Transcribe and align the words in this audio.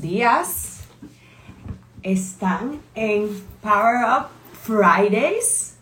días. 0.00 0.86
Están 2.02 2.80
en 2.94 3.28
Power 3.60 4.04
Up 4.04 4.26
Fridays. 4.62 5.76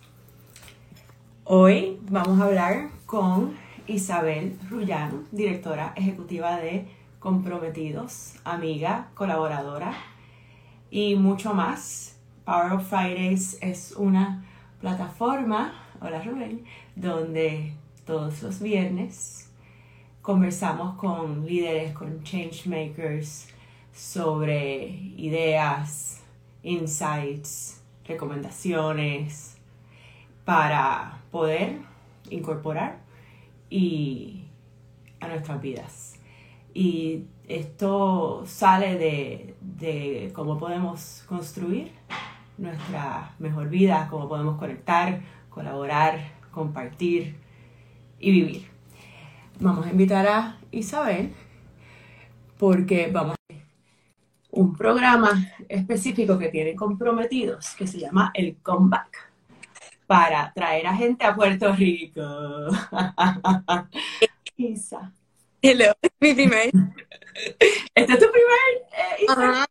Hoy 1.45 2.01
vamos 2.09 2.41
a 2.41 2.45
hablar 2.45 2.89
con 3.05 3.57
Isabel 3.87 4.59
Rullano, 4.71 5.25
directora 5.33 5.93
ejecutiva 5.97 6.57
de 6.57 6.89
Comprometidos, 7.19 8.35
amiga, 8.45 9.09
colaboradora 9.15 9.93
y 10.91 11.17
mucho 11.17 11.53
más. 11.53 12.17
Power 12.45 12.73
Up 12.73 12.83
Fridays 12.83 13.59
es 13.61 13.93
una 13.93 14.45
plataforma, 14.81 15.75
hola 16.01 16.23
Rubén, 16.23 16.65
donde 16.95 17.75
todos 18.07 18.43
los 18.43 18.61
viernes 18.61 19.51
conversamos 20.23 20.97
con 20.97 21.45
líderes, 21.45 21.93
con 21.93 22.23
change 22.23 22.67
makers 22.67 23.49
sobre 23.97 24.87
ideas, 25.17 26.23
insights, 26.63 27.83
recomendaciones 28.05 29.57
para 30.45 31.23
poder 31.31 31.79
incorporar 32.31 33.01
y 33.71 34.45
a 35.21 35.29
nuestras 35.29 35.61
vidas. 35.61 36.21
Y 36.75 37.25
esto 37.49 38.45
sale 38.47 38.99
de, 38.99 39.55
de 39.61 40.31
cómo 40.35 40.59
podemos 40.59 41.25
construir 41.27 41.91
nuestra 42.59 43.35
mejor 43.39 43.69
vida, 43.71 44.09
cómo 44.11 44.29
podemos 44.29 44.59
conectar, 44.59 45.21
colaborar, 45.51 46.33
compartir 46.53 47.37
y 48.21 48.31
vivir 48.31 48.77
vamos 49.61 49.87
a 49.87 49.91
invitar 49.91 50.27
a 50.27 50.59
Isabel 50.71 51.33
porque 52.59 53.11
vamos 53.13 53.36
un 54.57 54.75
programa 54.75 55.53
específico 55.69 56.39
que 56.39 56.49
tiene 56.49 56.75
comprometidos 56.75 57.75
que 57.77 57.87
se 57.87 58.01
llama 58.01 58.31
el 58.35 58.57
Comeback 58.63 59.31
para 60.07 60.53
traer 60.55 60.87
a 60.87 60.97
gente 60.97 61.25
a 61.25 61.35
Puerto 61.35 61.73
Rico. 61.75 62.23
Isa. 64.57 65.13
Hello, 65.61 65.93
mi 66.21 66.33
primer. 66.35 66.71
¿Este 67.95 68.13
es 68.13 68.19
tu 68.19 68.27
primer? 68.31 68.73
Eh, 68.97 69.67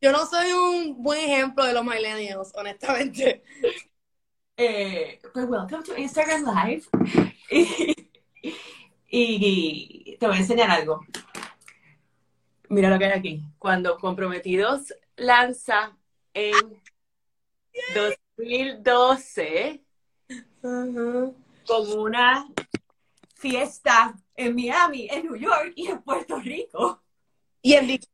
Yo 0.00 0.12
no 0.12 0.24
soy 0.24 0.52
un 0.52 1.02
buen 1.02 1.20
ejemplo 1.20 1.64
de 1.64 1.74
los 1.74 1.84
millennials, 1.84 2.52
honestamente. 2.54 3.42
Eh, 4.56 5.20
pues 5.32 5.46
welcome 5.46 5.82
to 5.82 5.96
Instagram 5.96 6.44
Live. 6.44 6.84
Y, 9.14 10.16
te 10.18 10.26
voy 10.26 10.36
a 10.36 10.40
enseñar 10.40 10.70
algo. 10.70 11.04
Mira 12.72 12.88
lo 12.88 12.98
que 12.98 13.04
hay 13.04 13.12
aquí. 13.12 13.42
Cuando 13.58 13.98
Comprometidos 13.98 14.94
lanza 15.16 15.94
en 16.32 16.80
2012 17.94 19.82
con 20.62 21.98
una 21.98 22.48
fiesta 23.34 24.14
en 24.34 24.54
Miami, 24.54 25.06
en 25.10 25.26
New 25.26 25.36
York 25.36 25.74
y 25.76 25.88
en 25.88 26.00
Puerto 26.00 26.40
Rico. 26.40 27.02
Y 27.60 27.74
en 27.74 27.88
DC. 27.88 28.08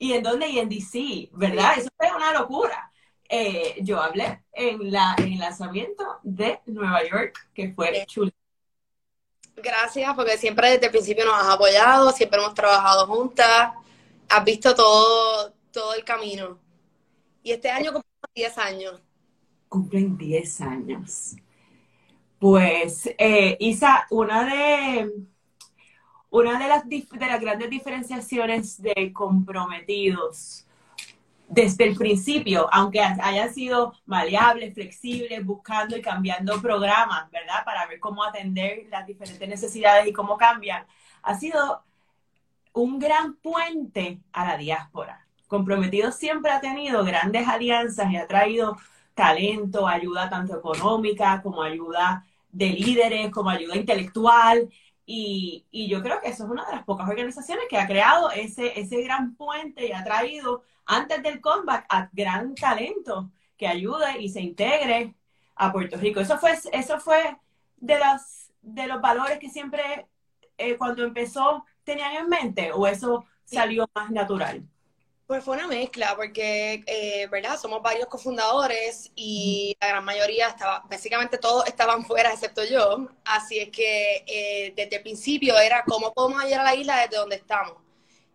¿Y 0.00 0.12
en 0.12 0.22
dónde? 0.22 0.48
Y 0.48 0.58
en 0.58 0.68
DC, 0.68 1.30
¿verdad? 1.32 1.78
Eso 1.78 1.88
fue 1.96 2.14
una 2.14 2.34
locura. 2.38 2.92
Eh, 3.26 3.76
yo 3.80 4.02
hablé 4.02 4.44
en, 4.52 4.92
la, 4.92 5.14
en 5.16 5.32
el 5.32 5.38
lanzamiento 5.38 6.20
de 6.22 6.60
Nueva 6.66 7.08
York, 7.08 7.48
que 7.54 7.72
fue 7.72 8.04
chulo 8.06 8.30
Gracias, 9.56 10.14
porque 10.14 10.36
siempre 10.36 10.70
desde 10.70 10.86
el 10.86 10.92
principio 10.92 11.24
nos 11.24 11.34
has 11.34 11.54
apoyado, 11.54 12.12
siempre 12.12 12.38
hemos 12.38 12.54
trabajado 12.54 13.06
juntas, 13.06 13.72
has 14.28 14.44
visto 14.44 14.74
todo, 14.74 15.52
todo 15.72 15.94
el 15.94 16.04
camino. 16.04 16.58
Y 17.42 17.52
este 17.52 17.70
año 17.70 17.92
cumplen 17.92 18.30
10 18.34 18.58
años. 18.58 19.02
Cumplen 19.68 20.18
10 20.18 20.60
años. 20.60 21.36
Pues, 22.38 23.08
eh, 23.18 23.56
Isa, 23.60 24.06
una 24.10 24.44
de, 24.44 25.10
una 26.30 26.58
de 26.58 26.68
las, 26.68 26.86
de 26.88 27.26
las 27.26 27.40
grandes 27.40 27.70
diferenciaciones 27.70 28.82
de 28.82 29.12
comprometidos 29.12 30.65
desde 31.48 31.84
el 31.84 31.96
principio, 31.96 32.68
aunque 32.72 33.00
hayan 33.00 33.52
sido 33.54 33.94
maleables, 34.04 34.74
flexibles, 34.74 35.44
buscando 35.44 35.96
y 35.96 36.02
cambiando 36.02 36.60
programas, 36.60 37.30
¿verdad? 37.30 37.64
Para 37.64 37.86
ver 37.86 38.00
cómo 38.00 38.24
atender 38.24 38.86
las 38.90 39.06
diferentes 39.06 39.48
necesidades 39.48 40.06
y 40.06 40.12
cómo 40.12 40.36
cambian, 40.36 40.84
ha 41.22 41.34
sido 41.38 41.84
un 42.72 42.98
gran 42.98 43.34
puente 43.36 44.20
a 44.32 44.44
la 44.44 44.56
diáspora. 44.56 45.26
Comprometido 45.46 46.10
siempre 46.10 46.50
ha 46.50 46.60
tenido 46.60 47.04
grandes 47.04 47.46
alianzas 47.46 48.10
y 48.10 48.16
ha 48.16 48.26
traído 48.26 48.76
talento, 49.14 49.86
ayuda 49.88 50.28
tanto 50.28 50.58
económica 50.58 51.40
como 51.42 51.62
ayuda 51.62 52.24
de 52.50 52.70
líderes, 52.70 53.30
como 53.30 53.50
ayuda 53.50 53.76
intelectual. 53.76 54.68
Y, 55.08 55.64
y, 55.70 55.88
yo 55.88 56.02
creo 56.02 56.20
que 56.20 56.30
eso 56.30 56.44
es 56.44 56.50
una 56.50 56.66
de 56.66 56.72
las 56.72 56.84
pocas 56.84 57.08
organizaciones 57.08 57.66
que 57.70 57.78
ha 57.78 57.86
creado 57.86 58.32
ese, 58.32 58.78
ese 58.78 59.02
gran 59.02 59.36
puente 59.36 59.86
y 59.86 59.92
ha 59.92 60.02
traído 60.02 60.64
antes 60.84 61.22
del 61.22 61.40
comeback 61.40 61.86
a 61.88 62.10
gran 62.12 62.56
talento 62.56 63.30
que 63.56 63.68
ayude 63.68 64.20
y 64.20 64.28
se 64.28 64.40
integre 64.40 65.14
a 65.54 65.72
Puerto 65.72 65.96
Rico. 65.96 66.20
Eso 66.20 66.38
fue, 66.38 66.58
eso 66.72 66.98
fue 66.98 67.36
de 67.76 67.98
los, 67.98 68.52
de 68.62 68.86
los 68.88 69.00
valores 69.00 69.38
que 69.38 69.48
siempre 69.48 70.08
eh, 70.58 70.76
cuando 70.76 71.04
empezó 71.04 71.64
tenían 71.84 72.14
en 72.14 72.28
mente 72.28 72.72
o 72.72 72.86
eso 72.86 73.24
salió 73.44 73.88
más 73.94 74.10
natural. 74.10 74.66
Pues 75.26 75.42
fue 75.42 75.56
una 75.56 75.66
mezcla, 75.66 76.14
porque, 76.14 76.84
eh, 76.86 77.26
¿verdad? 77.28 77.58
Somos 77.58 77.82
varios 77.82 78.06
cofundadores 78.06 79.10
y 79.16 79.76
la 79.80 79.88
gran 79.88 80.04
mayoría 80.04 80.46
estaba, 80.48 80.84
básicamente 80.88 81.38
todos 81.38 81.66
estaban 81.66 82.04
fuera 82.06 82.32
excepto 82.32 82.64
yo. 82.64 83.08
Así 83.24 83.58
es 83.58 83.70
que 83.70 84.24
eh, 84.26 84.72
desde 84.76 84.96
el 84.96 85.02
principio 85.02 85.58
era 85.58 85.82
cómo 85.84 86.12
podemos 86.14 86.44
llegar 86.44 86.60
a 86.60 86.64
la 86.64 86.74
isla 86.76 86.98
desde 87.00 87.16
donde 87.16 87.36
estamos. 87.36 87.74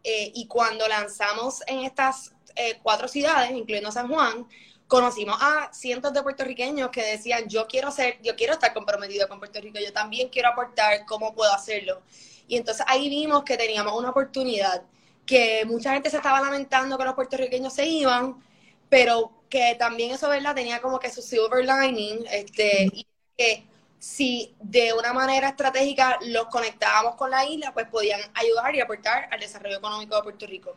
y 0.04 0.48
cuando 0.48 0.88
lanzamos 0.88 1.62
en 1.68 1.80
estas 1.82 2.34
eh, 2.56 2.80
cuatro 2.84 3.08
ciudades, 3.08 3.52
incluyendo 3.52 3.92
San 3.92 4.08
Juan, 4.10 4.48
conocimos 4.88 5.38
a 5.40 5.72
cientos 5.74 6.14
de 6.14 6.24
puertorriqueños 6.24 6.90
que 6.92 7.04
decían, 7.04 7.48
yo 7.48 7.68
quiero 7.68 7.92
ser, 7.92 8.20
yo 8.22 8.36
quiero 8.36 8.54
estar 8.54 8.74
comprometido 8.74 9.28
con 9.28 9.40
Puerto 9.40 9.62
Rico, 9.62 9.80
yo 9.80 9.94
también 9.94 10.30
quiero 10.30 10.50
aportar, 10.50 11.06
¿cómo 11.06 11.34
puedo 11.34 11.54
hacerlo? 11.54 12.02
Y 12.48 12.58
entonces 12.58 12.86
ahí 12.90 13.10
vimos 13.10 13.44
que 13.44 13.58
teníamos 13.58 13.94
una 13.98 14.10
oportunidad, 14.10 14.84
que 15.26 15.64
mucha 15.66 15.94
gente 15.94 16.10
se 16.10 16.18
estaba 16.18 16.42
lamentando 16.42 16.98
que 16.98 17.06
los 17.06 17.16
puertorriqueños 17.16 17.74
se 17.74 17.86
iban, 17.86 18.44
pero 18.90 19.32
que 19.50 19.76
también 19.78 20.12
eso, 20.12 20.30
¿verdad? 20.30 20.56
Tenía 20.56 20.82
como 20.82 21.00
que 21.00 21.10
su 21.10 21.22
silver 21.22 21.66
lining, 21.66 22.26
este, 22.32 22.86
y 22.86 23.08
que 23.38 23.66
si 24.00 24.56
de 24.60 24.94
una 24.94 25.14
manera 25.14 25.50
estratégica 25.50 26.18
los 26.22 26.48
conectábamos 26.48 27.16
con 27.16 27.30
la 27.30 27.46
isla, 27.46 27.74
pues 27.74 27.88
podían 27.88 28.20
ayudar 28.34 28.74
y 28.76 28.82
aportar 28.82 29.30
al 29.32 29.40
desarrollo 29.40 29.78
económico 29.78 30.16
de 30.16 30.24
Puerto 30.24 30.48
Rico. 30.48 30.76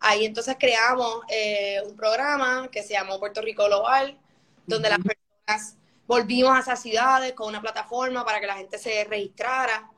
Ahí 0.00 0.24
entonces 0.24 0.56
creamos 0.58 1.20
eh, 1.28 1.82
un 1.86 1.94
programa 1.96 2.68
que 2.72 2.82
se 2.82 2.94
llamó 2.94 3.20
Puerto 3.20 3.42
Rico 3.42 3.66
Global, 3.66 4.18
donde 4.66 4.88
las 4.88 4.98
personas 4.98 5.76
volvimos 6.06 6.56
a 6.56 6.60
esas 6.60 6.82
ciudades 6.82 7.34
con 7.34 7.48
una 7.48 7.60
plataforma 7.60 8.24
para 8.24 8.40
que 8.40 8.46
la 8.46 8.56
gente 8.56 8.78
se 8.78 9.04
registrara. 9.04 9.90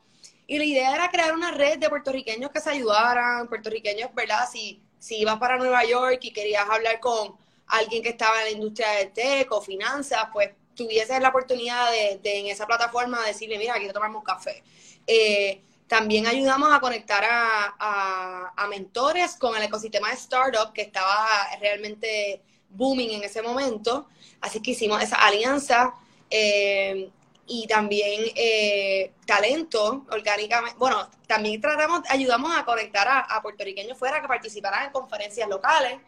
Y 0.47 0.57
la 0.57 0.65
idea 0.65 0.95
era 0.95 1.09
crear 1.09 1.33
una 1.33 1.51
red 1.51 1.79
de 1.79 1.89
puertorriqueños 1.89 2.51
que 2.51 2.59
se 2.59 2.69
ayudaran, 2.69 3.47
puertorriqueños, 3.47 4.13
¿verdad? 4.13 4.47
Si, 4.51 4.81
si 4.99 5.17
ibas 5.17 5.37
para 5.37 5.57
Nueva 5.57 5.83
York 5.85 6.19
y 6.21 6.31
querías 6.31 6.69
hablar 6.69 6.99
con 6.99 7.35
alguien 7.67 8.03
que 8.03 8.09
estaba 8.09 8.39
en 8.39 8.45
la 8.45 8.51
industria 8.51 8.91
del 8.91 9.11
tech 9.11 9.51
o 9.51 9.61
finanzas, 9.61 10.27
pues 10.31 10.51
tuvieses 10.75 11.19
la 11.21 11.29
oportunidad 11.29 11.89
de, 11.91 12.19
en 12.23 12.47
esa 12.47 12.67
plataforma 12.67 13.25
decirle, 13.25 13.57
mira, 13.57 13.75
quiero 13.75 13.93
tomarme 13.93 14.17
un 14.17 14.23
café. 14.23 14.63
Eh, 15.07 15.61
también 15.87 16.27
ayudamos 16.27 16.73
a 16.73 16.79
conectar 16.79 17.23
a, 17.27 18.67
mentores 18.69 19.35
con 19.35 19.55
el 19.55 19.63
ecosistema 19.63 20.09
de 20.09 20.15
startup 20.15 20.73
que 20.73 20.81
estaba 20.81 21.27
realmente 21.61 22.41
booming 22.69 23.11
en 23.11 23.23
ese 23.23 23.41
momento. 23.41 24.07
Así 24.41 24.61
que 24.61 24.71
hicimos 24.71 25.01
esa 25.01 25.15
alianza 25.17 25.93
eh, 26.29 27.09
y 27.47 27.67
también 27.67 28.23
eh, 28.35 29.13
talento 29.25 30.05
orgánicamente. 30.09 30.77
Bueno, 30.77 31.09
también 31.27 31.61
tratamos, 31.61 32.01
ayudamos 32.09 32.55
a 32.57 32.65
conectar 32.65 33.07
a, 33.07 33.41
puertorriqueños 33.41 33.97
fuera 33.97 34.21
que 34.21 34.27
participaran 34.27 34.85
en 34.85 34.91
conferencias 34.91 35.47
locales, 35.47 35.99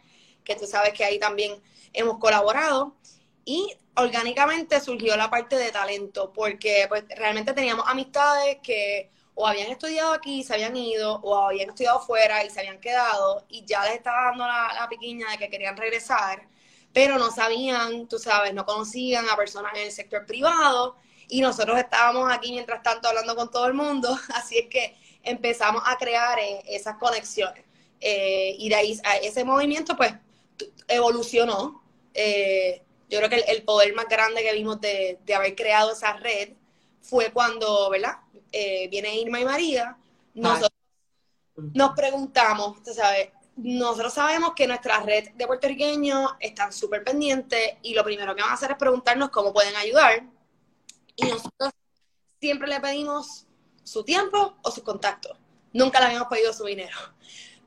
que 0.44 0.56
tú 0.56 0.66
sabes 0.66 0.92
que 0.92 1.04
ahí 1.04 1.18
también 1.18 1.60
hemos 1.92 2.18
colaborado. 2.18 2.96
Y 3.44 3.72
orgánicamente 3.94 4.80
surgió 4.80 5.16
la 5.16 5.30
parte 5.30 5.56
de 5.56 5.70
talento, 5.70 6.32
porque 6.32 6.86
pues 6.88 7.04
realmente 7.16 7.52
teníamos 7.52 7.86
amistades 7.88 8.58
que 8.62 9.10
o 9.40 9.46
habían 9.46 9.70
estudiado 9.70 10.12
aquí 10.12 10.40
y 10.40 10.42
se 10.42 10.54
habían 10.54 10.76
ido, 10.76 11.20
o 11.22 11.36
habían 11.36 11.68
estudiado 11.68 12.00
fuera 12.00 12.44
y 12.44 12.50
se 12.50 12.58
habían 12.58 12.80
quedado, 12.80 13.44
y 13.48 13.64
ya 13.64 13.84
les 13.84 13.94
estaba 13.94 14.30
dando 14.30 14.44
la, 14.44 14.72
la 14.74 14.88
piquiña 14.88 15.30
de 15.30 15.38
que 15.38 15.48
querían 15.48 15.76
regresar, 15.76 16.48
pero 16.92 17.18
no 17.18 17.30
sabían, 17.30 18.08
tú 18.08 18.18
sabes, 18.18 18.52
no 18.52 18.66
conocían 18.66 19.28
a 19.28 19.36
personas 19.36 19.72
en 19.76 19.82
el 19.82 19.92
sector 19.92 20.26
privado, 20.26 20.96
y 21.28 21.40
nosotros 21.40 21.78
estábamos 21.78 22.32
aquí 22.32 22.52
mientras 22.52 22.82
tanto 22.82 23.08
hablando 23.08 23.36
con 23.36 23.50
todo 23.50 23.66
el 23.66 23.74
mundo, 23.74 24.18
así 24.34 24.58
es 24.58 24.68
que 24.68 24.96
empezamos 25.22 25.82
a 25.86 25.96
crear 25.96 26.38
eh, 26.38 26.62
esas 26.66 26.96
conexiones. 26.96 27.64
Eh, 28.00 28.54
y 28.58 28.68
de 28.68 28.74
ahí 28.74 29.00
a 29.04 29.16
ese 29.16 29.44
movimiento 29.44 29.96
pues 29.96 30.14
evolucionó. 30.86 31.82
Eh, 32.14 32.82
yo 33.08 33.18
creo 33.18 33.30
que 33.30 33.36
el, 33.36 33.62
poder 33.62 33.94
más 33.94 34.06
grande 34.06 34.42
que 34.42 34.52
vimos 34.52 34.80
de, 34.80 35.18
haber 35.34 35.54
creado 35.54 35.92
esa 35.92 36.14
red 36.14 36.50
fue 37.00 37.30
cuando, 37.32 37.88
¿verdad? 37.90 38.16
Eh, 38.52 38.88
viene 38.88 39.18
Irma 39.18 39.40
y 39.40 39.44
María, 39.44 39.96
nosotros 40.34 40.70
nos 41.56 41.94
preguntamos, 41.94 42.82
tú 42.82 42.92
sabes, 42.92 43.30
nosotros 43.56 44.12
sabemos 44.12 44.52
que 44.54 44.66
nuestra 44.66 45.00
red 45.00 45.30
de 45.34 45.46
puertorriqueños 45.46 46.32
están 46.38 46.72
súper 46.72 47.02
pendientes 47.02 47.74
y 47.82 47.94
lo 47.94 48.04
primero 48.04 48.34
que 48.34 48.42
van 48.42 48.52
a 48.52 48.54
hacer 48.54 48.70
es 48.70 48.76
preguntarnos 48.76 49.30
cómo 49.30 49.52
pueden 49.52 49.74
ayudar. 49.76 50.22
Siempre 52.48 52.68
le 52.68 52.80
pedimos 52.80 53.44
su 53.84 54.04
tiempo 54.04 54.56
o 54.62 54.70
sus 54.70 54.82
contactos. 54.82 55.36
Nunca 55.74 56.00
le 56.00 56.06
habíamos 56.06 56.28
pedido 56.28 56.50
su 56.54 56.64
dinero. 56.64 56.96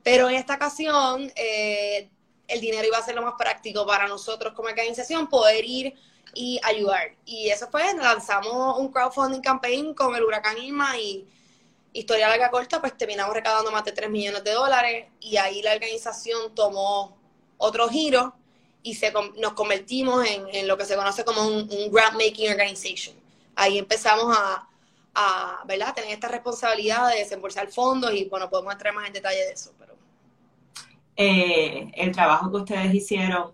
Pero 0.02 0.28
en 0.28 0.34
esta 0.34 0.56
ocasión, 0.56 1.32
eh, 1.36 2.10
el 2.48 2.60
dinero 2.60 2.88
iba 2.88 2.98
a 2.98 3.02
ser 3.04 3.14
lo 3.14 3.22
más 3.22 3.34
práctico 3.38 3.86
para 3.86 4.08
nosotros 4.08 4.54
como 4.54 4.70
organización, 4.70 5.28
poder 5.28 5.64
ir 5.64 5.94
y 6.34 6.58
ayudar. 6.64 7.14
Y 7.24 7.50
eso 7.50 7.68
fue, 7.70 7.94
lanzamos 7.94 8.76
un 8.76 8.90
crowdfunding 8.90 9.40
campaign 9.40 9.94
con 9.94 10.16
el 10.16 10.24
huracán 10.24 10.58
Irma 10.58 10.98
y 10.98 11.28
historia 11.92 12.28
larga 12.28 12.50
corta, 12.50 12.80
pues 12.80 12.98
terminamos 12.98 13.32
recaudando 13.34 13.70
más 13.70 13.84
de 13.84 13.92
3 13.92 14.10
millones 14.10 14.42
de 14.42 14.50
dólares 14.50 15.06
y 15.20 15.36
ahí 15.36 15.62
la 15.62 15.74
organización 15.74 16.56
tomó 16.56 17.16
otro 17.56 17.88
giro 17.88 18.34
y 18.82 18.96
se, 18.96 19.12
nos 19.12 19.52
convertimos 19.52 20.26
en, 20.26 20.66
lo 20.66 20.76
que 20.76 20.86
se 20.86 20.96
conoce 20.96 21.24
como 21.24 21.46
un, 21.46 21.68
grant 21.92 22.14
making 22.14 22.50
organization. 22.50 23.14
Ahí 23.54 23.78
empezamos 23.78 24.36
a, 24.36 24.68
a 25.14 25.62
¿verdad? 25.66 25.94
tener 25.94 26.12
esta 26.12 26.28
responsabilidad 26.28 27.10
de 27.10 27.18
desembolsar 27.18 27.68
fondos 27.68 28.12
y 28.14 28.24
bueno, 28.26 28.48
podemos 28.48 28.72
entrar 28.72 28.94
más 28.94 29.06
en 29.06 29.12
detalle 29.12 29.38
de 29.38 29.52
eso. 29.52 29.72
Pero... 29.78 29.94
Eh, 31.16 31.90
el 31.94 32.12
trabajo 32.12 32.50
que 32.50 32.56
ustedes 32.58 32.94
hicieron 32.94 33.52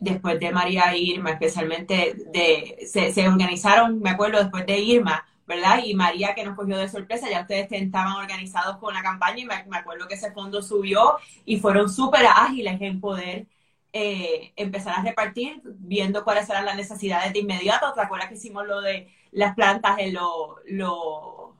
después 0.00 0.38
de 0.40 0.52
María 0.52 0.94
Irma, 0.96 1.30
especialmente 1.30 2.14
de, 2.32 2.86
se, 2.86 3.12
se, 3.12 3.28
organizaron, 3.28 4.00
me 4.00 4.10
acuerdo, 4.10 4.38
después 4.38 4.66
de 4.66 4.78
Irma, 4.78 5.24
¿verdad? 5.46 5.80
Y 5.84 5.94
María 5.94 6.34
que 6.34 6.44
nos 6.44 6.56
cogió 6.56 6.76
de 6.76 6.88
sorpresa, 6.88 7.28
ya 7.30 7.42
ustedes 7.42 7.70
estaban 7.70 8.12
organizados 8.12 8.78
con 8.78 8.94
la 8.94 9.02
campaña 9.02 9.40
y 9.40 9.44
me, 9.46 9.76
acuerdo 9.76 10.08
que 10.08 10.14
ese 10.14 10.32
fondo 10.32 10.62
subió 10.62 11.16
y 11.44 11.58
fueron 11.58 11.88
súper 11.90 12.26
ágiles 12.26 12.80
en 12.80 13.00
poder 13.00 13.46
eh, 13.92 14.52
empezar 14.56 14.98
a 14.98 15.02
repartir, 15.02 15.60
viendo 15.64 16.24
cuáles 16.24 16.48
eran 16.50 16.64
las 16.64 16.76
necesidades 16.76 17.32
de 17.32 17.40
inmediato. 17.40 17.92
¿Te 17.92 18.00
acuerdas 18.00 18.28
que 18.28 18.34
hicimos 18.34 18.66
lo 18.66 18.80
de 18.80 19.08
las 19.34 19.54
plantas 19.54 19.98
en 19.98 20.14
los... 20.14 20.56
Lo, 20.66 21.56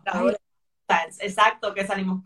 exacto, 1.20 1.74
que 1.74 1.86
salimos 1.86 2.22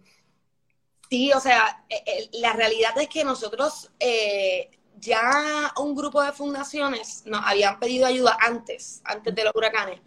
Sí, 1.11 1.33
o 1.33 1.41
sea, 1.41 1.85
eh, 1.89 2.03
eh, 2.06 2.29
la 2.35 2.53
realidad 2.53 2.97
es 2.99 3.09
que 3.09 3.25
nosotros 3.25 3.91
eh, 3.99 4.71
ya 4.97 5.73
un 5.79 5.95
grupo 5.95 6.23
de 6.23 6.33
fundaciones 6.33 7.23
nos 7.25 7.41
habían 7.47 7.79
pedido 7.81 8.06
ayuda 8.06 8.37
antes, 8.41 9.00
antes 9.05 9.35
de 9.35 9.45
los 9.45 9.55
huracanes, 9.55 10.00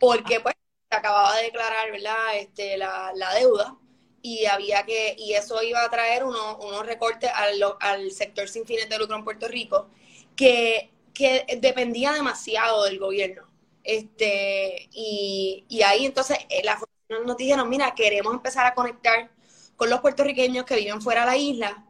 porque 0.00 0.40
pues 0.40 0.54
se 0.90 0.96
acababa 0.96 1.36
de 1.36 1.44
declarar, 1.44 1.92
¿verdad? 1.92 2.36
Este, 2.36 2.76
la, 2.76 3.12
deuda 3.38 3.76
y 4.20 4.46
había 4.46 4.84
que, 4.84 5.14
y 5.16 5.34
eso 5.34 5.62
iba 5.62 5.84
a 5.84 5.90
traer 5.90 6.24
unos, 6.24 6.56
unos 6.64 6.86
recortes 6.86 7.30
al, 7.32 7.62
al 7.80 8.10
sector 8.10 8.48
sin 8.48 8.66
fines 8.66 8.88
de 8.88 8.98
lucro 8.98 9.16
en 9.16 9.24
Puerto 9.24 9.46
Rico, 9.46 9.90
que, 10.34 10.90
que 11.14 11.46
dependía 11.60 12.12
demasiado 12.12 12.84
del 12.84 12.98
gobierno. 12.98 13.51
Este, 13.84 14.88
y, 14.92 15.64
y 15.68 15.82
ahí 15.82 16.06
entonces 16.06 16.38
las 16.64 16.78
fundaciones 16.80 17.26
nos 17.26 17.36
dijeron, 17.36 17.68
mira, 17.68 17.94
queremos 17.94 18.32
empezar 18.32 18.66
a 18.66 18.74
conectar 18.74 19.30
con 19.76 19.90
los 19.90 20.00
puertorriqueños 20.00 20.64
que 20.64 20.76
viven 20.76 21.02
fuera 21.02 21.22
de 21.22 21.26
la 21.26 21.36
isla. 21.36 21.84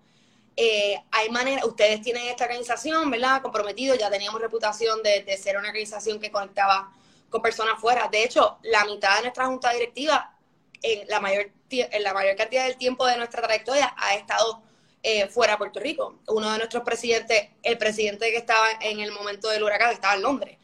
Eh, 0.56 0.96
hay 1.10 1.30
manera, 1.30 1.64
ustedes 1.64 2.02
tienen 2.02 2.26
esta 2.26 2.44
organización, 2.44 3.10
¿verdad? 3.10 3.42
Comprometido, 3.42 3.94
ya 3.94 4.10
teníamos 4.10 4.40
reputación 4.40 5.02
de, 5.02 5.36
ser 5.36 5.56
una 5.56 5.68
organización 5.68 6.20
que 6.20 6.30
conectaba 6.30 6.92
con 7.30 7.42
personas 7.42 7.80
fuera. 7.80 8.08
De 8.08 8.24
hecho, 8.24 8.58
la 8.62 8.84
mitad 8.84 9.16
de 9.16 9.22
nuestra 9.22 9.46
junta 9.46 9.72
directiva, 9.72 10.38
en 10.82 11.06
la 11.08 11.20
mayor, 11.20 11.50
en 11.70 12.02
la 12.02 12.12
mayor 12.12 12.36
cantidad 12.36 12.66
del 12.66 12.76
tiempo 12.76 13.06
de 13.06 13.16
nuestra 13.16 13.42
trayectoria, 13.42 13.94
ha 13.96 14.14
estado 14.14 14.62
eh, 15.02 15.28
fuera 15.28 15.54
de 15.54 15.58
Puerto 15.58 15.80
Rico. 15.80 16.20
Uno 16.28 16.50
de 16.52 16.58
nuestros 16.58 16.82
presidentes, 16.82 17.50
el 17.62 17.78
presidente 17.78 18.30
que 18.30 18.38
estaba 18.38 18.68
en 18.80 19.00
el 19.00 19.12
momento 19.12 19.48
del 19.48 19.62
huracán, 19.62 19.92
estaba 19.92 20.14
en 20.14 20.22
Londres. 20.22 20.58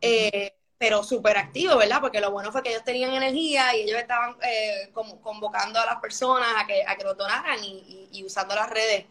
Eh, 0.00 0.54
pero 0.82 1.04
súper 1.04 1.36
activo, 1.36 1.76
¿verdad? 1.76 2.00
Porque 2.00 2.20
lo 2.20 2.32
bueno 2.32 2.50
fue 2.50 2.60
que 2.60 2.70
ellos 2.70 2.82
tenían 2.82 3.14
energía 3.14 3.72
y 3.76 3.82
ellos 3.82 4.00
estaban 4.00 4.34
eh, 4.42 4.90
como 4.92 5.20
convocando 5.20 5.78
a 5.78 5.86
las 5.86 6.00
personas 6.00 6.48
a 6.56 6.66
que, 6.66 6.82
a 6.84 6.96
que 6.96 7.04
donaran 7.04 7.62
y, 7.62 8.24
usando 8.26 8.56
las 8.56 8.68
redes. 8.68 9.04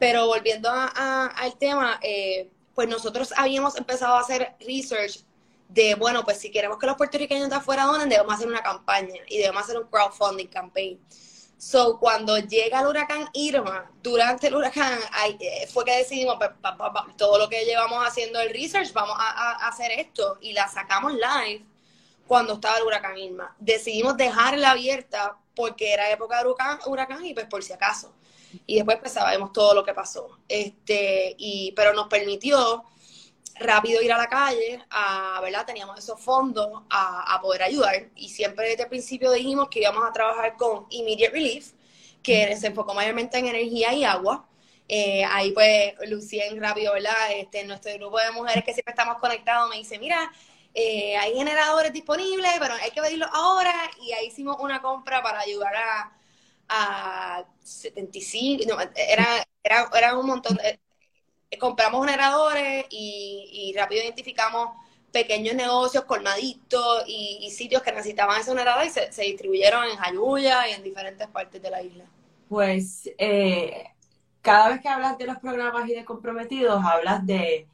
Pero 0.00 0.26
volviendo 0.26 0.68
al 0.68 1.56
tema, 1.56 2.00
eh, 2.02 2.50
pues 2.74 2.88
nosotros 2.88 3.32
habíamos 3.36 3.76
empezado 3.76 4.16
a 4.16 4.22
hacer 4.22 4.56
research 4.58 5.20
de, 5.68 5.94
bueno, 5.94 6.24
pues 6.24 6.40
si 6.40 6.50
queremos 6.50 6.80
que 6.80 6.86
los 6.86 6.96
puertorriqueños 6.96 7.48
de 7.48 7.54
afuera 7.54 7.84
donen, 7.84 8.08
debemos 8.08 8.34
hacer 8.34 8.48
una 8.48 8.64
campaña 8.64 9.20
y 9.28 9.38
debemos 9.38 9.62
hacer 9.62 9.78
un 9.78 9.86
crowdfunding 9.86 10.48
campaign. 10.48 10.98
So, 11.66 11.98
cuando 11.98 12.36
llega 12.36 12.80
el 12.80 12.88
huracán 12.88 13.26
Irma, 13.32 13.90
durante 14.02 14.48
el 14.48 14.54
huracán, 14.54 14.98
eh, 15.40 15.66
fue 15.72 15.82
que 15.86 15.96
decidimos, 15.96 16.36
pues, 16.36 16.50
todo 17.16 17.38
lo 17.38 17.48
que 17.48 17.64
llevamos 17.64 18.06
haciendo 18.06 18.38
el 18.38 18.50
research, 18.50 18.92
vamos 18.92 19.16
a, 19.18 19.66
hacer 19.66 19.90
esto. 19.92 20.36
Y 20.42 20.52
la 20.52 20.68
sacamos 20.68 21.14
live 21.14 21.64
cuando 22.26 22.52
estaba 22.52 22.76
el 22.76 22.82
huracán 22.82 23.16
Irma. 23.16 23.56
Decidimos 23.58 24.14
dejarla 24.18 24.72
abierta 24.72 25.38
porque 25.56 25.94
era 25.94 26.10
época 26.10 26.42
de 26.42 26.50
huracán, 26.50 26.80
huracán 26.84 27.24
y 27.24 27.32
pues 27.32 27.46
por 27.46 27.64
si 27.64 27.72
acaso. 27.72 28.12
Y 28.66 28.76
después 28.76 28.98
pues 28.98 29.12
sabemos 29.12 29.50
todo 29.50 29.72
lo 29.72 29.84
que 29.84 29.94
pasó. 29.94 30.38
Este, 30.46 31.34
y, 31.38 31.72
pero 31.72 31.94
nos 31.94 32.08
permitió 32.08 32.84
rápido 33.56 34.02
ir 34.02 34.12
a 34.12 34.18
la 34.18 34.28
calle, 34.28 34.80
a, 34.90 35.40
¿verdad? 35.42 35.66
Teníamos 35.66 35.98
esos 35.98 36.20
fondos 36.20 36.82
a, 36.90 37.38
poder 37.40 37.62
ayudar 37.62 38.10
y 38.16 38.28
siempre 38.28 38.68
desde 38.70 38.84
el 38.84 38.88
principio 38.88 39.30
dijimos 39.32 39.68
que 39.68 39.80
íbamos 39.80 40.04
a 40.04 40.12
trabajar 40.12 40.56
con 40.56 40.86
Immediate 40.90 41.32
Relief, 41.32 41.72
que 42.22 42.56
se 42.56 42.68
enfocó 42.68 42.94
mayormente 42.94 43.38
en 43.38 43.46
energía 43.46 43.92
y 43.92 44.04
agua. 44.04 44.48
Eh, 44.88 45.24
ahí 45.24 45.52
pues 45.52 45.94
Lucien 46.08 46.60
rápido, 46.60 46.92
¿verdad? 46.94 47.14
Este, 47.32 47.64
nuestro 47.64 47.92
grupo 47.94 48.18
de 48.18 48.30
mujeres 48.32 48.64
que 48.64 48.72
siempre 48.74 48.92
estamos 48.92 49.18
conectados 49.18 49.70
me 49.70 49.76
dice, 49.76 49.98
mira, 49.98 50.30
eh, 50.74 51.16
hay 51.16 51.34
generadores 51.34 51.92
disponibles, 51.92 52.52
pero 52.58 52.74
hay 52.74 52.90
que 52.90 53.00
pedirlos 53.00 53.30
ahora 53.32 53.72
y 54.02 54.12
ahí 54.12 54.26
hicimos 54.26 54.56
una 54.60 54.82
compra 54.82 55.22
para 55.22 55.40
ayudar 55.40 55.74
a, 55.76 56.12
a 56.68 57.44
75, 57.62 58.64
no, 58.68 58.80
era, 58.96 59.46
era, 59.62 59.88
era 59.94 60.18
un 60.18 60.26
montón, 60.26 60.56
de, 60.56 60.80
compramos 61.58 62.04
generadores 62.04 62.86
y, 62.90 63.72
rápido 63.76 64.02
identificamos 64.02 64.70
pequeños 65.12 65.54
negocios, 65.54 66.04
colmaditos 66.04 67.04
y, 67.06 67.50
sitios 67.50 67.82
que 67.82 67.92
necesitaban 67.92 68.40
esos 68.40 68.54
generadores 68.54 68.96
y 68.96 69.12
se, 69.12 69.22
distribuyeron 69.22 69.84
en 69.84 69.96
Jayuya 69.96 70.68
y 70.68 70.72
en 70.72 70.82
diferentes 70.82 71.28
partes 71.28 71.62
de 71.62 71.70
la 71.70 71.82
isla. 71.82 72.04
Pues 72.48 73.10
eh, 73.18 73.84
cada 74.42 74.70
vez 74.70 74.80
que 74.80 74.88
hablas 74.88 75.16
de 75.16 75.26
los 75.26 75.38
programas 75.38 75.88
y 75.88 75.94
de 75.94 76.04
comprometidos, 76.04 76.82
hablas 76.84 77.24
de, 77.26 77.66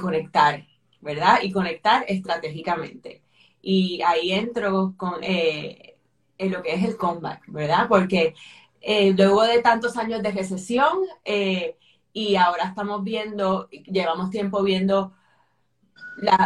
conectar, 0.00 0.64
¿verdad? 1.00 1.38
Y 1.42 1.50
conectar 1.50 2.04
estratégicamente. 2.08 3.22
Y 3.62 4.02
ahí 4.02 4.32
entro 4.32 4.94
con, 4.96 5.22
eh, 5.22 5.96
en 6.38 6.52
lo 6.52 6.62
que 6.62 6.74
es 6.74 6.84
el 6.84 6.96
comeback, 6.96 7.42
¿verdad? 7.46 7.86
Porque 7.88 8.34
eh, 8.80 9.14
luego 9.16 9.42
de 9.44 9.62
tantos 9.62 9.96
años 9.96 10.22
de 10.22 10.30
recesión, 10.30 10.98
y 12.14 12.36
ahora 12.36 12.66
estamos 12.66 13.02
viendo, 13.02 13.68
llevamos 13.68 14.30
tiempo 14.30 14.62
viendo 14.62 15.12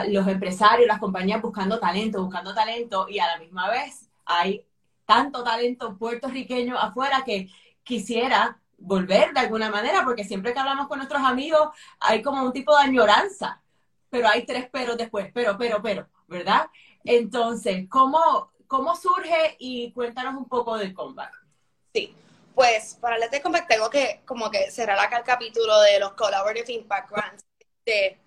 los 0.09 0.27
empresarios, 0.27 0.89
las 0.89 0.99
compañías 0.99 1.43
buscando 1.43 1.79
talento, 1.79 2.25
buscando 2.25 2.55
talento 2.55 3.07
y 3.07 3.19
a 3.19 3.27
la 3.27 3.39
misma 3.39 3.69
vez 3.69 4.09
hay 4.25 4.65
tanto 5.05 5.45
talento 5.45 5.99
puertorriqueño 5.99 6.77
afuera 6.77 7.23
que 7.25 7.51
quisiera 7.85 8.59
volver 8.79 9.35
de 9.35 9.41
alguna 9.41 9.71
manera, 9.71 10.05
porque 10.05 10.25
siempre 10.25 10.55
que 10.55 10.59
hablamos 10.59 10.89
con 10.89 10.99
nuestros 10.99 11.23
amigos 11.23 11.69
hay 12.01 12.23
como 12.23 12.43
un 12.43 12.53
tipo 12.53 12.75
de 12.75 12.85
añoranza, 12.85 13.63
pero 14.09 14.27
hay 14.27 14.47
tres 14.47 14.71
peros 14.71 14.97
después, 14.97 15.31
pero, 15.35 15.59
pero, 15.59 15.83
pero, 15.83 16.09
¿verdad? 16.29 16.69
Entonces, 17.05 17.87
¿cómo, 17.91 18.53
cómo 18.67 18.97
surge? 18.97 19.57
Y 19.59 19.93
cuéntanos 19.93 20.35
un 20.35 20.47
poco 20.49 20.79
del 20.79 20.95
comeback. 20.95 21.45
Sí, 21.93 22.15
pues 22.59 22.99
para 23.01 23.15
el 23.15 23.41
Compact 23.41 23.69
tengo 23.69 23.89
que 23.89 24.21
como 24.27 24.51
que 24.51 24.73
cerrar 24.73 24.99
acá 24.99 25.19
el 25.19 25.23
capítulo 25.23 25.81
de 25.83 26.01
los 26.01 26.15
Collaborative 26.15 26.73
Impact 26.73 27.09
Grants. 27.09 27.45
De, 27.87 28.19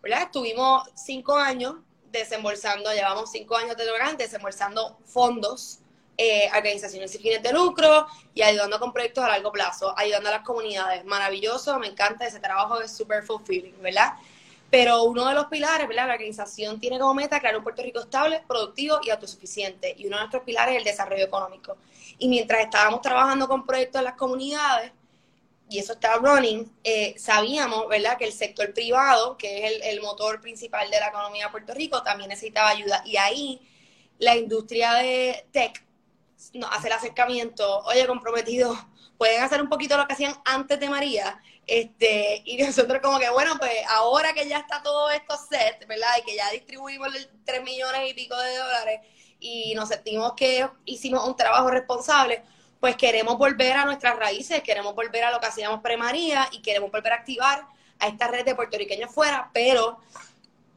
¿verdad? 0.00 0.22
Estuvimos 0.22 0.88
cinco 0.94 1.36
años 1.36 1.74
desembolsando, 2.10 2.90
llevamos 2.94 3.30
cinco 3.30 3.58
años 3.58 3.76
de 3.76 3.84
grant 3.84 4.18
desembolsando 4.18 4.96
fondos 5.04 5.80
eh, 6.16 6.48
organizaciones 6.56 7.10
sin 7.10 7.20
fines 7.20 7.42
de 7.42 7.52
lucro 7.52 8.06
y 8.32 8.40
ayudando 8.40 8.80
con 8.80 8.90
proyectos 8.90 9.22
a 9.22 9.28
largo 9.28 9.52
plazo, 9.52 9.92
ayudando 9.98 10.30
a 10.30 10.32
las 10.32 10.46
comunidades. 10.46 11.04
Maravilloso, 11.04 11.78
me 11.78 11.88
encanta 11.88 12.26
ese 12.26 12.40
trabajo, 12.40 12.80
es 12.80 12.90
súper 12.90 13.22
fulfilling, 13.22 13.82
¿verdad? 13.82 14.14
Pero 14.70 15.04
uno 15.04 15.28
de 15.28 15.34
los 15.34 15.46
pilares, 15.46 15.86
¿verdad? 15.86 16.08
La 16.08 16.14
organización 16.14 16.80
tiene 16.80 16.98
como 16.98 17.14
meta 17.14 17.38
crear 17.38 17.56
un 17.56 17.62
Puerto 17.62 17.82
Rico 17.82 18.00
estable, 18.00 18.42
productivo 18.46 18.98
y 19.02 19.10
autosuficiente. 19.10 19.94
Y 19.96 20.06
uno 20.06 20.16
de 20.16 20.22
nuestros 20.22 20.42
pilares 20.42 20.74
es 20.74 20.78
el 20.78 20.84
desarrollo 20.84 21.24
económico. 21.24 21.76
Y 22.18 22.28
mientras 22.28 22.60
estábamos 22.62 23.00
trabajando 23.00 23.46
con 23.46 23.64
proyectos 23.64 24.00
en 24.00 24.04
las 24.04 24.14
comunidades, 24.14 24.92
y 25.68 25.78
eso 25.78 25.94
estaba 25.94 26.16
running, 26.16 26.70
eh, 26.84 27.14
sabíamos, 27.18 27.88
¿verdad?, 27.88 28.18
que 28.18 28.24
el 28.24 28.32
sector 28.32 28.72
privado, 28.74 29.36
que 29.36 29.66
es 29.66 29.80
el, 29.84 30.00
motor 30.02 30.40
principal 30.40 30.90
de 30.90 31.00
la 31.00 31.08
economía 31.08 31.46
de 31.46 31.50
Puerto 31.50 31.74
Rico, 31.74 32.02
también 32.02 32.28
necesitaba 32.28 32.68
ayuda. 32.68 33.02
Y 33.06 33.16
ahí 33.16 33.60
la 34.18 34.36
industria 34.36 34.94
de 34.94 35.46
tech 35.52 35.82
nos 36.52 36.70
hace 36.70 36.88
el 36.88 36.92
acercamiento, 36.92 37.80
oye, 37.86 38.06
comprometido, 38.06 38.76
pueden 39.18 39.42
hacer 39.42 39.62
un 39.62 39.68
poquito 39.68 39.96
lo 39.96 40.06
que 40.06 40.12
hacían 40.12 40.34
antes 40.44 40.78
de 40.78 40.88
María, 40.88 41.40
este, 41.66 42.42
y 42.44 42.62
nosotros 42.62 43.00
como 43.02 43.18
que, 43.18 43.30
bueno, 43.30 43.54
pues 43.58 43.72
ahora 43.88 44.32
que 44.34 44.46
ya 44.48 44.58
está 44.58 44.82
todo 44.82 45.10
esto 45.10 45.36
set, 45.36 45.86
¿verdad? 45.86 46.08
Y 46.20 46.22
que 46.22 46.36
ya 46.36 46.50
distribuimos 46.50 47.08
3 47.44 47.62
millones 47.62 48.10
y 48.10 48.14
pico 48.14 48.36
de 48.36 48.56
dólares 48.56 49.00
y 49.40 49.74
nos 49.74 49.88
sentimos 49.88 50.34
que 50.34 50.68
hicimos 50.84 51.26
un 51.26 51.36
trabajo 51.36 51.70
responsable, 51.70 52.42
pues 52.80 52.96
queremos 52.96 53.38
volver 53.38 53.76
a 53.76 53.84
nuestras 53.84 54.18
raíces, 54.18 54.62
queremos 54.62 54.94
volver 54.94 55.24
a 55.24 55.30
lo 55.30 55.40
que 55.40 55.46
hacíamos 55.46 55.80
pre-María 55.80 56.48
y 56.52 56.60
queremos 56.60 56.90
volver 56.90 57.12
a 57.12 57.16
activar 57.16 57.66
a 57.98 58.08
esta 58.08 58.28
red 58.28 58.44
de 58.44 58.54
puertorriqueños 58.54 59.10
fuera, 59.10 59.50
pero, 59.52 59.98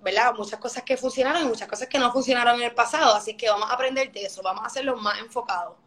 ¿verdad? 0.02 0.34
Muchas 0.38 0.60
cosas 0.60 0.84
que 0.84 0.96
funcionaron 0.96 1.44
y 1.44 1.46
muchas 1.46 1.68
cosas 1.68 1.88
que 1.88 2.00
no 2.00 2.12
funcionaron 2.14 2.56
en 2.56 2.68
el 2.68 2.74
pasado, 2.74 3.14
así 3.16 3.36
que 3.36 3.50
vamos 3.50 3.70
a 3.70 3.74
aprender 3.74 4.12
de 4.12 4.24
eso, 4.24 4.42
vamos 4.42 4.64
a 4.64 4.68
hacerlo 4.68 4.96
más 4.98 5.20
enfocado 5.20 5.87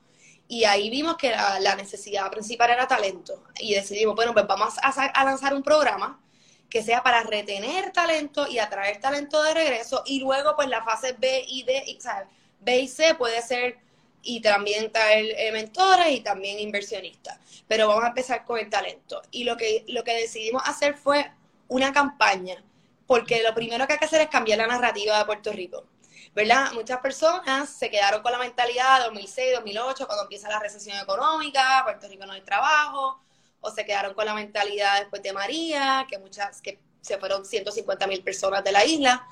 y 0.51 0.65
ahí 0.65 0.91
vimos 0.91 1.17
que 1.17 1.31
la, 1.31 1.77
necesidad 1.77 2.29
principal 2.29 2.71
era 2.71 2.89
talento. 2.89 3.41
Y 3.61 3.73
decidimos, 3.73 4.17
bueno, 4.17 4.33
pues 4.33 4.49
vamos 4.49 4.75
a, 4.83 5.25
lanzar 5.25 5.55
un 5.55 5.63
programa 5.63 6.21
que 6.69 6.83
sea 6.83 7.05
para 7.05 7.23
retener 7.23 7.93
talento 7.93 8.49
y 8.49 8.59
atraer 8.59 9.01
talento 9.01 9.41
de 9.45 9.55
regreso. 9.55 10.03
Y 10.07 10.19
luego, 10.19 10.57
pues 10.57 10.67
la 10.69 10.83
fase 10.83 11.13
B 11.17 11.45
y 11.47 11.63
D, 11.63 11.97
¿sabes? 12.01 12.27
B 12.59 12.81
y 12.81 12.89
C 12.89 13.15
puede 13.15 13.41
ser 13.43 13.79
y 14.25 14.41
también 14.41 14.91
traer 14.91 15.27
eh, 15.39 15.53
mentores 15.53 16.11
y 16.11 16.21
también 16.21 16.59
inversionistas. 16.59 17.39
Pero 17.69 17.87
vamos 17.87 18.03
a 18.03 18.09
empezar 18.09 18.45
con 18.45 18.59
el 18.59 18.69
talento. 18.69 19.23
Y 19.31 19.45
lo 19.45 19.57
que, 19.57 19.85
lo 19.87 20.03
que 20.03 20.15
decidimos 20.15 20.65
hacer 20.67 20.97
fue 20.97 21.31
una 21.69 21.93
campaña, 21.93 22.61
porque 23.07 23.41
lo 23.45 23.55
primero 23.55 23.87
que 23.87 23.93
hay 23.93 23.99
que 24.01 24.07
hacer 24.07 24.23
es 24.23 24.29
cambiar 24.29 24.59
la 24.59 24.67
narrativa 24.67 25.17
de 25.17 25.25
Puerto 25.27 25.53
Rico. 25.53 25.85
¿Verdad? 26.35 26.73
Muchas 26.73 27.01
personas 27.01 27.69
se 27.69 27.91
quedaron 27.91 28.23
con 28.23 28.33
la 28.33 28.39
mentalidad 28.39 28.99
de 28.99 29.05
2006, 29.07 29.55
2008, 29.57 30.07
cuando 30.07 30.23
empieza 30.25 30.49
la 30.49 30.61
recesión 30.61 30.97
económica, 30.99 31.81
Puerto 31.85 32.09
Rico 32.09 32.27
no 32.27 32.33
hay 32.33 32.43
trabajo, 32.43 33.21
o 33.61 33.71
se 33.71 33.85
quedaron 33.85 34.15
con 34.15 34.25
la 34.25 34.35
mentalidad 34.35 35.01
después 35.01 35.23
de 35.23 35.33
María, 35.33 36.07
que 36.09 36.19
muchas, 36.19 36.61
que 36.63 36.79
se 37.01 37.19
fueron 37.19 37.45
150 37.45 38.07
mil 38.07 38.23
personas 38.23 38.63
de 38.63 38.73
la 38.73 38.85
isla. 38.85 39.27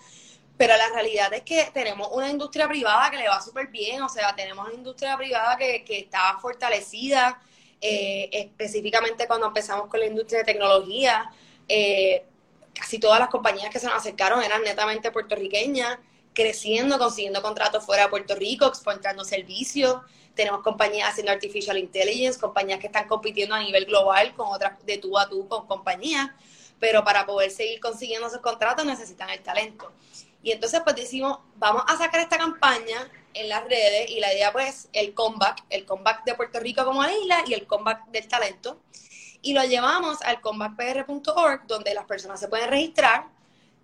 Pero 0.56 0.76
la 0.76 0.88
realidad 0.88 1.32
es 1.34 1.42
que 1.42 1.70
tenemos 1.72 2.08
una 2.12 2.28
industria 2.28 2.66
privada 2.66 3.10
que 3.10 3.16
le 3.16 3.28
va 3.28 3.40
súper 3.40 3.68
bien, 3.68 4.02
o 4.02 4.08
sea, 4.08 4.34
tenemos 4.34 4.66
una 4.66 4.74
industria 4.74 5.16
privada 5.16 5.56
que, 5.56 5.84
que 5.84 6.00
está 6.00 6.36
fortalecida, 6.40 7.40
eh, 7.80 8.28
específicamente 8.32 9.28
cuando 9.28 9.46
empezamos 9.46 9.86
con 9.86 10.00
la 10.00 10.06
industria 10.06 10.40
de 10.40 10.44
tecnología, 10.44 11.30
eh, 11.68 12.24
casi 12.74 12.98
todas 12.98 13.20
las 13.20 13.28
compañías 13.28 13.70
que 13.70 13.78
se 13.78 13.86
nos 13.86 13.94
acercaron 13.94 14.42
eran 14.42 14.62
netamente 14.62 15.12
puertorriqueñas 15.12 15.98
creciendo, 16.38 17.00
consiguiendo 17.00 17.42
contratos 17.42 17.84
fuera 17.84 18.04
de 18.04 18.10
Puerto 18.10 18.36
Rico, 18.36 18.64
exportando 18.64 19.24
servicios. 19.24 19.96
Tenemos 20.36 20.62
compañías 20.62 21.08
haciendo 21.10 21.32
artificial 21.32 21.76
intelligence, 21.76 22.38
compañías 22.38 22.78
que 22.78 22.86
están 22.86 23.08
compitiendo 23.08 23.56
a 23.56 23.58
nivel 23.58 23.86
global 23.86 24.32
con 24.36 24.46
otras 24.52 24.74
de 24.86 24.98
tú 24.98 25.18
a 25.18 25.28
tú 25.28 25.48
con 25.48 25.66
compañías, 25.66 26.30
pero 26.78 27.02
para 27.02 27.26
poder 27.26 27.50
seguir 27.50 27.80
consiguiendo 27.80 28.28
esos 28.28 28.40
contratos 28.40 28.86
necesitan 28.86 29.28
el 29.30 29.40
talento. 29.40 29.90
Y 30.40 30.52
entonces 30.52 30.80
pues 30.84 30.94
decimos, 30.94 31.40
vamos 31.56 31.82
a 31.88 31.98
sacar 31.98 32.20
esta 32.20 32.38
campaña 32.38 33.10
en 33.34 33.48
las 33.48 33.64
redes 33.64 34.08
y 34.08 34.20
la 34.20 34.32
idea 34.32 34.52
pues 34.52 34.88
el 34.92 35.14
comeback, 35.14 35.64
el 35.70 35.84
comeback 35.86 36.24
de 36.24 36.36
Puerto 36.36 36.60
Rico 36.60 36.84
como 36.84 37.04
isla 37.04 37.42
y 37.48 37.54
el 37.54 37.66
comeback 37.66 38.06
del 38.10 38.28
talento. 38.28 38.80
Y 39.42 39.54
lo 39.54 39.64
llevamos 39.64 40.22
al 40.22 40.40
comebackpr.org 40.40 41.66
donde 41.66 41.94
las 41.94 42.04
personas 42.04 42.38
se 42.38 42.46
pueden 42.46 42.70
registrar, 42.70 43.26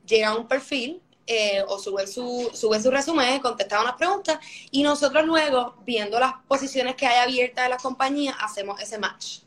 llega 0.07 0.37
un 0.37 0.47
perfil, 0.47 1.03
eh, 1.27 1.65
o 1.69 1.79
suben 1.79 2.07
su, 2.07 2.51
suben 2.53 2.83
su 2.83 2.91
resumen, 2.91 3.41
contestan 3.41 3.81
unas 3.81 3.95
preguntas 3.95 4.39
y 4.71 4.83
nosotros 4.83 5.25
luego, 5.25 5.75
viendo 5.87 6.21
las 6.21 6.35
posiciones 6.47 6.97
que 6.97 7.07
hay 7.07 7.19
abiertas 7.25 7.65
de 7.65 7.71
las 7.71 7.83
compañías, 7.83 8.37
hacemos 8.41 8.79
ese 8.81 8.99
match. 8.99 9.39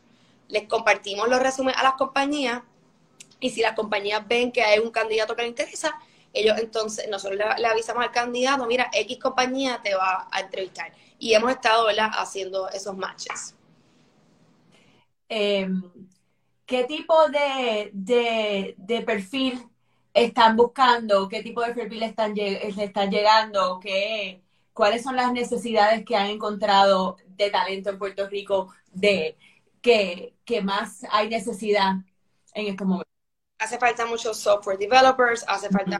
Les 0.48 0.66
compartimos 0.66 1.28
los 1.28 1.40
resúmenes 1.40 1.78
a 1.78 1.84
las 1.84 1.94
compañías 1.94 2.62
y 3.38 3.50
si 3.50 3.60
las 3.60 3.74
compañías 3.74 4.26
ven 4.26 4.50
que 4.50 4.62
hay 4.62 4.80
un 4.80 4.90
candidato 4.90 5.36
que 5.36 5.42
les 5.42 5.50
interesa, 5.50 5.96
ellos 6.32 6.58
entonces, 6.58 7.08
nosotros 7.08 7.38
le, 7.38 7.66
avisamos 7.66 8.02
al 8.02 8.10
candidato, 8.10 8.66
mira, 8.66 8.90
X 8.92 9.18
compañía 9.18 9.80
te 9.80 9.94
va 9.94 10.26
a 10.32 10.40
entrevistar. 10.40 10.92
Y 11.20 11.34
hemos 11.34 11.52
estado 11.52 11.86
haciendo 12.12 12.68
esos 12.70 12.96
matches. 12.96 13.54
Em, 15.28 15.82
¿Qué 16.66 16.84
tipo 16.84 17.28
de, 17.28 17.90
de 18.76 19.02
perfil 19.02 19.68
están 20.14 20.56
buscando, 20.56 21.28
qué 21.28 21.42
tipo 21.42 21.62
de 21.62 21.74
perfil 21.74 22.02
están, 22.02 22.34
están 22.36 23.10
llegando, 23.10 23.78
qué, 23.80 24.42
cuáles 24.72 25.02
son 25.02 25.16
las 25.16 25.32
necesidades 25.32 26.04
que 26.04 26.16
han 26.16 26.26
encontrado 26.26 27.16
de 27.26 27.50
talento 27.50 27.90
en 27.90 27.98
Puerto 27.98 28.28
Rico, 28.28 28.72
de 28.92 29.36
que, 29.82 30.34
más 30.62 31.02
hay 31.10 31.28
necesidad 31.28 31.94
en 32.54 32.66
estos 32.66 32.86
momentos. 32.86 33.12
Hace 33.58 33.78
falta 33.78 34.06
muchos 34.06 34.36
software 34.36 34.78
developers, 34.78 35.44
hace 35.48 35.68
falta 35.68 35.98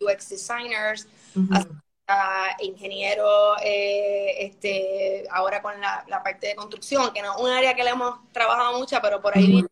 UX 0.00 0.28
designers, 0.28 1.06
hace 1.52 1.68
falta 1.68 2.56
ingenieros, 2.60 3.58
eh, 3.62 4.46
este, 4.46 5.24
ahora 5.30 5.62
con 5.62 5.80
la, 5.80 6.22
parte 6.22 6.48
de 6.48 6.56
construcción, 6.56 7.12
que 7.12 7.22
no 7.22 7.36
es 7.36 7.42
un 7.42 7.50
área 7.50 7.74
que 7.74 7.84
le 7.84 7.90
hemos 7.90 8.18
trabajado 8.32 8.78
mucho, 8.78 8.98
pero 9.02 9.20
por 9.20 9.36
ahí 9.36 9.64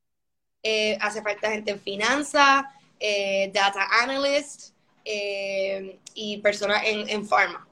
eh, 0.63 0.97
hace 1.01 1.23
falta 1.23 1.51
gente 1.51 1.73
en 1.73 1.81
finanzas, 1.81 2.65
eh, 3.07 3.51
data 3.53 3.87
analyst 4.03 4.75
eh, 5.05 6.01
y 6.15 6.39
personas 6.39 6.83
en, 6.87 7.07
en 7.11 7.27
pharma. 7.27 7.69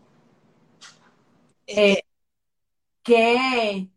Eh, 1.67 2.03
que 3.03 3.89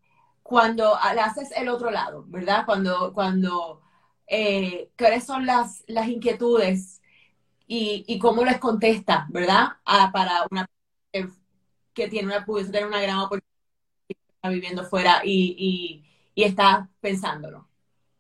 cuando 0.42 0.96
haces 0.96 1.52
el 1.58 1.68
otro 1.70 1.92
lado, 1.92 2.24
¿verdad? 2.28 2.64
Cuando, 2.66 3.14
cuando 3.14 3.82
¿cuáles 4.98 5.26
son 5.26 5.46
las, 5.46 5.84
las 5.88 6.08
inquietudes 6.08 7.02
y, 7.68 8.06
y 8.08 8.18
cómo 8.20 8.46
les 8.46 8.60
contesta, 8.60 9.28
¿verdad? 9.30 9.74
para 10.14 10.48
una 10.52 10.68
que, 11.94 12.08
tiene 12.08 12.28
una, 12.28 12.46
pudiese 12.46 12.72
tener 12.72 12.88
una 12.88 13.02
gran 13.02 13.20
oportunidad 13.20 13.46
viviendo 14.50 14.86
fuera 14.86 15.22
y, 15.26 16.06
y 16.34 16.44
está 16.44 16.90
pensándolo 17.02 17.68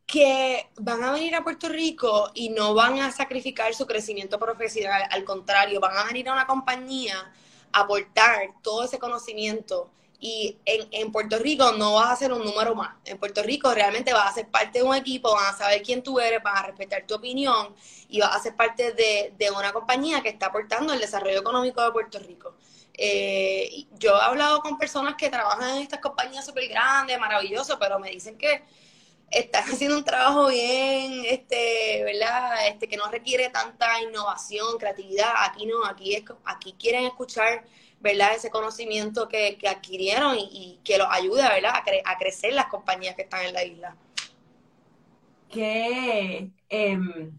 que 0.06 0.70
van 0.78 1.04
a 1.04 1.12
venir 1.12 1.36
a 1.36 1.44
Puerto 1.44 1.68
Rico 1.68 2.30
y 2.34 2.50
no 2.50 2.74
van 2.74 3.00
a 3.00 3.12
sacrificar 3.12 3.74
su 3.74 3.88
crecimiento 3.88 4.38
profesional, 4.38 5.04
al 5.10 5.24
contrario, 5.24 5.80
van 5.80 5.98
a 5.98 6.04
venir 6.04 6.30
a 6.30 6.34
una 6.34 6.46
compañía 6.46 7.32
a 7.72 7.80
aportar 7.80 8.52
todo 8.62 8.84
ese 8.84 9.00
conocimiento 9.00 9.90
y 10.20 10.58
en, 10.66 11.12
Puerto 11.12 11.38
Rico 11.38 11.74
no 11.74 11.96
vas 11.96 12.12
a 12.12 12.16
ser 12.16 12.34
un 12.34 12.44
número 12.44 12.74
más. 12.74 12.96
En 13.06 13.18
Puerto 13.18 13.44
Rico 13.44 13.74
realmente 13.74 14.14
vas 14.14 14.32
a 14.32 14.34
ser 14.34 14.48
parte 14.48 14.80
de 14.80 14.84
un 14.84 14.96
equipo, 14.96 15.34
van 15.34 15.54
a 15.54 15.58
saber 15.58 15.82
quién 15.84 16.02
tú 16.02 16.20
eres, 16.20 16.42
van 16.42 16.58
a 16.58 16.64
respetar 16.64 17.06
tu 17.06 17.16
opinión 17.16 17.76
y 18.10 18.20
vas 18.22 18.36
a 18.36 18.40
ser 18.40 18.56
parte 18.56 18.94
de, 18.94 19.52
una 19.52 19.72
compañía 19.72 20.22
que 20.22 20.30
está 20.30 20.48
aportando 20.48 20.94
el 20.94 21.00
desarrollo 21.00 21.40
económico 21.40 21.84
de 21.84 21.92
Puerto 21.92 22.20
Rico. 22.20 22.56
Eh, 22.94 23.86
yo 24.00 24.18
he 24.18 24.22
hablado 24.22 24.62
con 24.62 24.78
personas 24.78 25.16
que 25.16 25.30
trabajan 25.30 25.78
en 25.78 25.84
estas 25.84 26.00
compañías 26.00 26.46
súper 26.46 26.70
grandes, 26.70 27.20
maravillosas, 27.20 27.78
pero 27.80 28.00
me 28.00 28.10
dicen 28.10 28.38
que 28.38 28.64
están 29.32 29.64
haciendo 29.64 29.98
un 29.98 30.04
trabajo 30.04 30.48
bien, 30.48 31.24
este, 31.26 32.04
¿verdad? 32.04 32.68
Este, 32.68 32.88
que 32.88 32.98
no 32.98 33.10
requiere 33.10 33.50
tanta 33.50 34.02
innovación, 34.02 34.78
creatividad. 34.78 35.32
Aquí 35.40 35.66
no, 35.66 35.86
aquí, 35.86 36.16
es, 36.16 36.24
aquí 36.46 36.76
quieren 36.80 37.06
escuchar, 37.06 37.66
¿verdad? 38.00 38.36
Ese 38.36 38.50
conocimiento 38.50 39.28
que, 39.28 39.58
adquirieron 39.68 40.38
y, 40.38 40.80
que 40.84 40.98
los 40.98 41.08
ayude, 41.10 41.42
¿verdad? 41.42 41.74
A, 42.06 42.18
crecer 42.18 42.54
las 42.54 42.68
compañías 42.68 43.16
que 43.16 43.24
están 43.24 43.46
en 43.46 43.54
la 43.54 43.64
isla. 43.64 43.96
¿Qué, 45.50 46.50
em, 46.70 47.32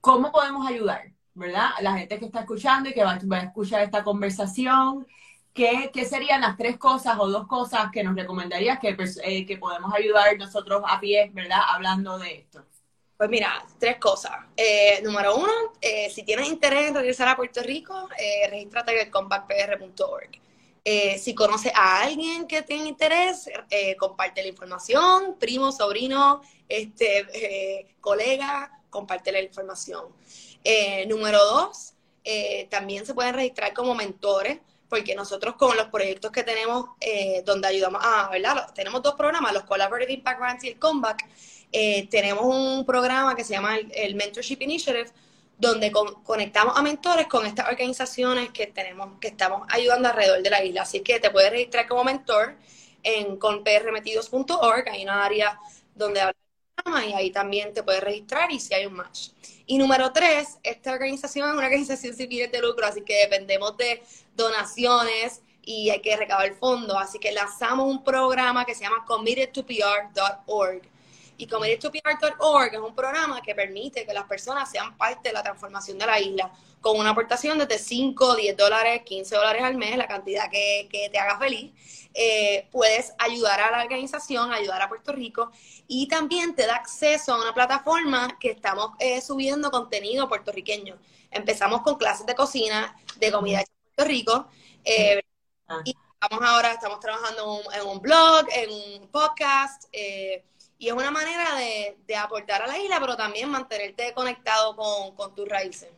¿Cómo 0.00 0.30
podemos 0.30 0.66
ayudar, 0.66 1.12
¿verdad? 1.34 1.70
La 1.80 1.98
gente 1.98 2.18
que 2.18 2.26
está 2.26 2.40
escuchando 2.40 2.88
y 2.88 2.94
que 2.94 3.04
va 3.04 3.18
a 3.18 3.42
escuchar 3.42 3.82
esta 3.82 4.04
conversación 4.04 5.06
¿Qué, 5.54 5.88
serían 6.04 6.40
las 6.40 6.56
tres 6.56 6.78
cosas 6.78 7.16
o 7.16 7.28
dos 7.28 7.46
cosas 7.46 7.92
que 7.92 8.02
nos 8.02 8.16
recomendarías 8.16 8.80
que, 8.80 8.92
pues, 8.94 9.20
eh, 9.22 9.46
que 9.46 9.56
podemos 9.56 9.94
ayudar 9.94 10.36
nosotros 10.36 10.82
a 10.84 10.98
pie, 10.98 11.30
¿verdad? 11.32 11.60
Hablando 11.68 12.18
de 12.18 12.38
esto. 12.38 12.64
Pues 13.16 13.30
mira, 13.30 13.64
tres 13.78 13.98
cosas. 13.98 14.32
Eh, 14.56 15.00
número 15.04 15.36
uno, 15.36 15.52
eh, 15.80 16.10
si 16.10 16.24
tienes 16.24 16.48
interés 16.48 16.88
en 16.88 16.96
regresar 16.96 17.28
a 17.28 17.36
Puerto 17.36 17.62
Rico, 17.62 18.08
regístrate 18.50 19.00
en 19.00 19.10
comebackpr.org. 19.12 20.40
si 21.18 21.34
conoces 21.36 21.72
a 21.76 22.02
alguien 22.02 22.48
que 22.48 22.62
tiene 22.62 22.88
interés, 22.88 23.48
comparte 23.96 24.42
la 24.42 24.48
información, 24.48 25.36
primo, 25.38 25.70
sobrino, 25.70 26.40
este, 26.68 27.94
colega, 28.00 28.82
comparte 28.90 29.30
la 29.30 29.40
información. 29.40 30.06
Número 31.06 31.38
dos, 31.44 31.94
también 32.70 33.06
se 33.06 33.14
pueden 33.14 33.34
registrar 33.34 33.72
como 33.72 33.94
mentores, 33.94 34.58
porque 34.94 35.16
nosotros 35.16 35.56
con 35.56 35.76
los 35.76 35.86
proyectos 35.88 36.30
que 36.30 36.44
tenemos, 36.44 36.90
eh, 37.00 37.42
donde 37.44 37.66
ayudamos 37.66 38.00
a, 38.04 38.28
¿verdad? 38.30 38.72
Tenemos 38.72 39.02
dos 39.02 39.14
programas, 39.14 39.52
los 39.52 39.64
Collaborative 39.64 40.12
Impact 40.12 40.38
Grants 40.38 40.64
y 40.64 40.68
el 40.68 40.78
Comeback. 40.78 41.26
tenemos 42.08 42.44
un 42.44 42.86
programa 42.86 43.34
que 43.34 43.42
se 43.42 43.54
llama 43.54 43.76
el, 43.76 44.14
Mentorship 44.14 44.58
Initiative, 44.60 45.10
donde 45.58 45.90
conectamos 45.90 46.76
a 46.76 46.82
mentores 46.82 47.26
con 47.26 47.44
estas 47.44 47.68
organizaciones 47.68 48.50
que 48.50 48.68
tenemos, 48.68 49.18
que 49.20 49.28
estamos 49.28 49.66
ayudando 49.68 50.08
alrededor 50.08 50.40
de 50.42 50.50
la 50.50 50.62
isla. 50.62 50.82
Así 50.82 51.00
que 51.00 51.18
te 51.18 51.30
puedes 51.30 51.50
registrar 51.50 51.88
como 51.88 52.04
mentor 52.04 52.56
en 53.02 53.36
conprmetidos.org, 53.36 54.88
hay 54.90 55.02
una 55.02 55.24
área 55.24 55.58
donde 55.96 56.20
habla 56.20 56.34
y 57.04 57.12
ahí 57.14 57.30
también 57.32 57.72
te 57.72 57.82
puedes 57.82 58.02
registrar 58.02 58.52
y 58.52 58.60
si 58.60 58.74
hay 58.74 58.86
un 58.86 58.94
match. 58.94 59.30
Y 59.66 59.78
número 59.78 60.12
tres, 60.12 60.58
esta 60.62 60.92
organización 60.92 61.48
es 61.48 61.54
una 61.54 61.64
organización 61.64 62.14
sin 62.14 62.28
fines 62.28 62.52
de 62.52 62.60
lucro, 62.60 62.86
así 62.86 63.02
que 63.02 63.14
dependemos 63.20 63.76
de 63.76 64.02
donaciones 64.36 65.42
y 65.62 65.90
hay 65.90 66.00
que 66.00 66.16
recabar 66.16 66.52
fondos. 66.54 66.96
Así 66.98 67.18
que 67.18 67.32
lanzamos 67.32 67.86
un 67.86 68.02
programa 68.04 68.64
que 68.64 68.74
se 68.74 68.84
llama 68.84 69.04
committedtopr.org. 69.06 70.82
Y 71.36 71.46
committedtopr.org 71.46 72.74
es 72.74 72.80
un 72.80 72.94
programa 72.94 73.42
que 73.42 73.54
permite 73.54 74.06
que 74.06 74.12
las 74.12 74.24
personas 74.24 74.70
sean 74.70 74.96
parte 74.96 75.30
de 75.30 75.32
la 75.32 75.42
transformación 75.42 75.98
de 75.98 76.06
la 76.06 76.20
isla 76.20 76.52
con 76.80 76.98
una 76.98 77.10
aportación 77.10 77.58
desde 77.58 77.78
5, 77.78 78.36
10 78.36 78.56
dólares, 78.56 79.02
15 79.04 79.34
dólares 79.34 79.62
al 79.62 79.76
mes, 79.76 79.96
la 79.96 80.06
cantidad 80.06 80.50
que, 80.50 80.86
que 80.92 81.08
te 81.08 81.18
haga 81.18 81.38
feliz. 81.38 81.72
Eh, 82.12 82.68
puedes 82.70 83.12
ayudar 83.18 83.60
a 83.60 83.70
la 83.72 83.82
organización, 83.82 84.52
ayudar 84.52 84.82
a 84.82 84.88
Puerto 84.88 85.10
Rico 85.10 85.50
y 85.88 86.06
también 86.06 86.54
te 86.54 86.66
da 86.66 86.76
acceso 86.76 87.34
a 87.34 87.42
una 87.42 87.52
plataforma 87.52 88.38
que 88.38 88.50
estamos 88.50 88.90
eh, 89.00 89.20
subiendo 89.20 89.70
contenido 89.70 90.28
puertorriqueño. 90.28 90.96
Empezamos 91.32 91.82
con 91.82 91.96
clases 91.96 92.26
de 92.26 92.36
cocina, 92.36 92.94
de 93.16 93.32
comida 93.32 93.64
Puerto 93.94 94.10
Rico 94.10 94.48
eh, 94.84 95.22
ah. 95.68 95.80
y 95.84 95.94
estamos 96.20 96.48
ahora, 96.48 96.72
estamos 96.72 97.00
trabajando 97.00 97.60
en 97.72 97.86
un 97.86 98.00
blog, 98.00 98.46
en 98.52 98.70
un 98.70 99.08
podcast 99.08 99.84
y 99.92 100.88
es 100.88 100.92
una 100.92 101.10
manera 101.10 101.54
de, 101.56 102.16
aportar 102.16 102.62
a 102.62 102.66
la 102.66 102.78
isla, 102.78 102.98
pero 103.00 103.16
también 103.16 103.50
mantenerte 103.50 104.12
conectado 104.14 104.76
con, 105.16 105.34
tus 105.34 105.48
raíces 105.48 105.90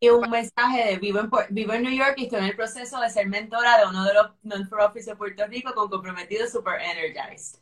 y 0.00 0.08
un 0.10 0.30
mensaje 0.30 0.84
de 0.84 0.96
vivo 0.98 1.18
en, 1.18 1.30
vivo 1.50 1.72
en 1.72 1.82
New 1.82 1.92
York 1.92 2.14
y 2.18 2.24
estoy 2.24 2.38
en 2.38 2.44
el 2.44 2.56
proceso 2.56 3.00
de 3.00 3.10
ser 3.10 3.26
mentora 3.26 3.78
de 3.78 3.86
uno 3.86 4.04
de 4.04 4.14
los 4.14 4.30
non-profits 4.42 5.06
de 5.06 5.16
Puerto 5.16 5.44
Rico 5.46 5.74
con 5.74 5.90
comprometido 5.90 6.46
super 6.46 6.80
energized. 6.80 7.58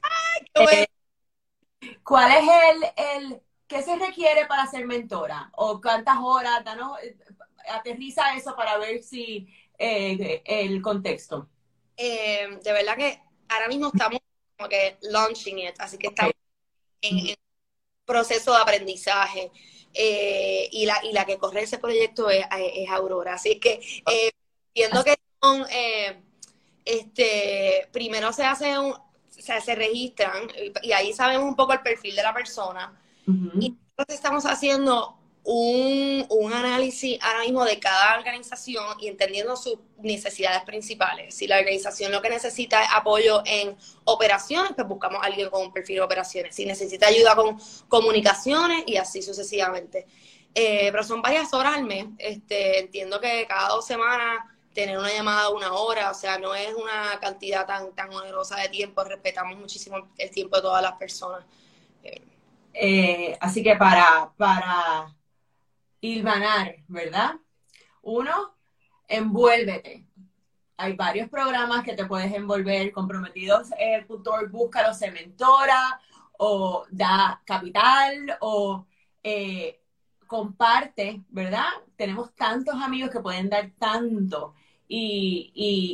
Eh, 0.54 0.86
¿Cuál 2.02 2.32
es 2.32 2.44
el, 2.44 3.32
el, 3.32 3.42
qué 3.66 3.82
se 3.82 3.96
requiere 3.96 4.44
para 4.46 4.66
ser 4.66 4.86
mentora? 4.86 5.50
¿O 5.52 5.80
cuántas 5.80 6.18
horas? 6.18 6.62
Danos, 6.62 6.98
eh, 7.02 7.16
aterriza 7.68 8.34
eso 8.36 8.54
para 8.56 8.78
ver 8.78 9.02
si 9.02 9.48
eh, 9.78 10.42
el 10.44 10.80
contexto. 10.82 11.48
de 11.96 12.72
verdad 12.72 12.96
que 12.96 13.20
ahora 13.48 13.68
mismo 13.68 13.88
estamos 13.88 14.20
como 14.56 14.68
que 14.68 14.96
launching 15.02 15.58
it, 15.58 15.74
así 15.78 15.98
que 15.98 16.08
estamos 16.08 16.34
en, 17.02 17.18
en 17.18 17.36
proceso 18.04 18.52
de 18.52 18.58
aprendizaje. 18.58 19.50
Eh, 19.98 20.68
y, 20.72 20.84
la, 20.84 21.02
y 21.02 21.12
la 21.12 21.24
que 21.24 21.38
corre 21.38 21.62
ese 21.62 21.78
proyecto 21.78 22.28
es, 22.28 22.44
Aurora. 22.90 23.34
Así 23.34 23.58
que 23.58 23.80
eh, 24.06 24.30
viendo 24.74 25.02
que 25.02 25.14
son, 25.40 25.64
eh, 25.70 26.22
este, 26.84 27.88
primero 27.92 28.30
se 28.32 28.44
hace 28.44 28.78
un, 28.78 28.94
se 29.30 29.74
registran 29.74 30.48
y 30.82 30.92
ahí 30.92 31.14
sabemos 31.14 31.46
un 31.46 31.56
poco 31.56 31.72
el 31.72 31.80
perfil 31.80 32.14
de 32.14 32.22
la 32.22 32.34
persona. 32.34 33.00
Y 33.58 33.66
entonces 33.66 34.14
estamos 34.14 34.44
haciendo 34.44 35.15
un, 35.48 36.26
un, 36.28 36.52
análisis 36.52 37.18
ahora 37.22 37.42
mismo 37.42 37.64
de 37.64 37.78
cada 37.78 38.18
organización 38.18 38.84
y 38.98 39.06
entendiendo 39.06 39.54
sus 39.56 39.78
necesidades 39.98 40.62
principales. 40.64 41.36
Si 41.36 41.46
la 41.46 41.58
organización 41.58 42.10
lo 42.10 42.20
que 42.20 42.28
necesita 42.28 42.82
es 42.82 42.88
apoyo 42.92 43.42
en 43.46 43.76
operaciones, 44.04 44.72
pues 44.74 44.88
buscamos 44.88 45.22
a 45.22 45.26
alguien 45.26 45.48
con 45.48 45.62
un 45.62 45.72
perfil 45.72 45.96
de 45.96 46.02
operaciones. 46.02 46.56
Si 46.56 46.66
necesita 46.66 47.06
ayuda 47.06 47.36
con 47.36 47.56
comunicaciones 47.86 48.82
y 48.86 48.96
así 48.96 49.22
sucesivamente. 49.22 50.06
Eh, 50.52 50.88
pero 50.90 51.04
son 51.04 51.22
varias 51.22 51.54
horas 51.54 51.76
al 51.76 51.84
mes. 51.84 52.06
Este, 52.18 52.80
entiendo 52.80 53.20
que 53.20 53.46
cada 53.46 53.68
dos 53.68 53.86
semanas 53.86 54.40
tener 54.74 54.98
una 54.98 55.12
llamada 55.12 55.50
una 55.50 55.72
hora, 55.74 56.10
o 56.10 56.14
sea, 56.14 56.38
no 56.38 56.56
es 56.56 56.74
una 56.74 57.20
cantidad 57.20 57.64
tan, 57.64 57.92
tan 57.94 58.12
onerosa 58.12 58.56
de 58.56 58.68
tiempo, 58.68 59.04
respetamos 59.04 59.56
muchísimo 59.56 60.08
el 60.18 60.30
tiempo 60.30 60.56
de 60.56 60.62
todas 60.62 60.82
las 60.82 60.94
personas. 60.94 61.44
Eh, 62.74 63.38
así 63.40 63.62
que 63.62 63.76
para, 63.76 64.30
para 64.36 65.16
hilvanar, 66.06 66.76
¿verdad? 66.88 67.34
Uno, 68.02 68.54
envuélvete. 69.08 70.06
Hay 70.76 70.92
varios 70.94 71.28
programas 71.28 71.84
que 71.84 71.94
te 71.94 72.06
puedes 72.06 72.32
envolver 72.32 72.92
comprometidos. 72.92 73.70
El 73.78 74.06
tutor 74.06 74.50
busca 74.50 74.86
los 74.86 75.00
mentora 75.00 76.00
o 76.38 76.84
da 76.90 77.40
capital 77.44 78.36
o 78.40 78.86
eh, 79.22 79.80
comparte, 80.26 81.22
¿verdad? 81.28 81.68
Tenemos 81.96 82.34
tantos 82.34 82.74
amigos 82.74 83.10
que 83.10 83.20
pueden 83.20 83.48
dar 83.48 83.70
tanto. 83.78 84.54
Y, 84.88 85.50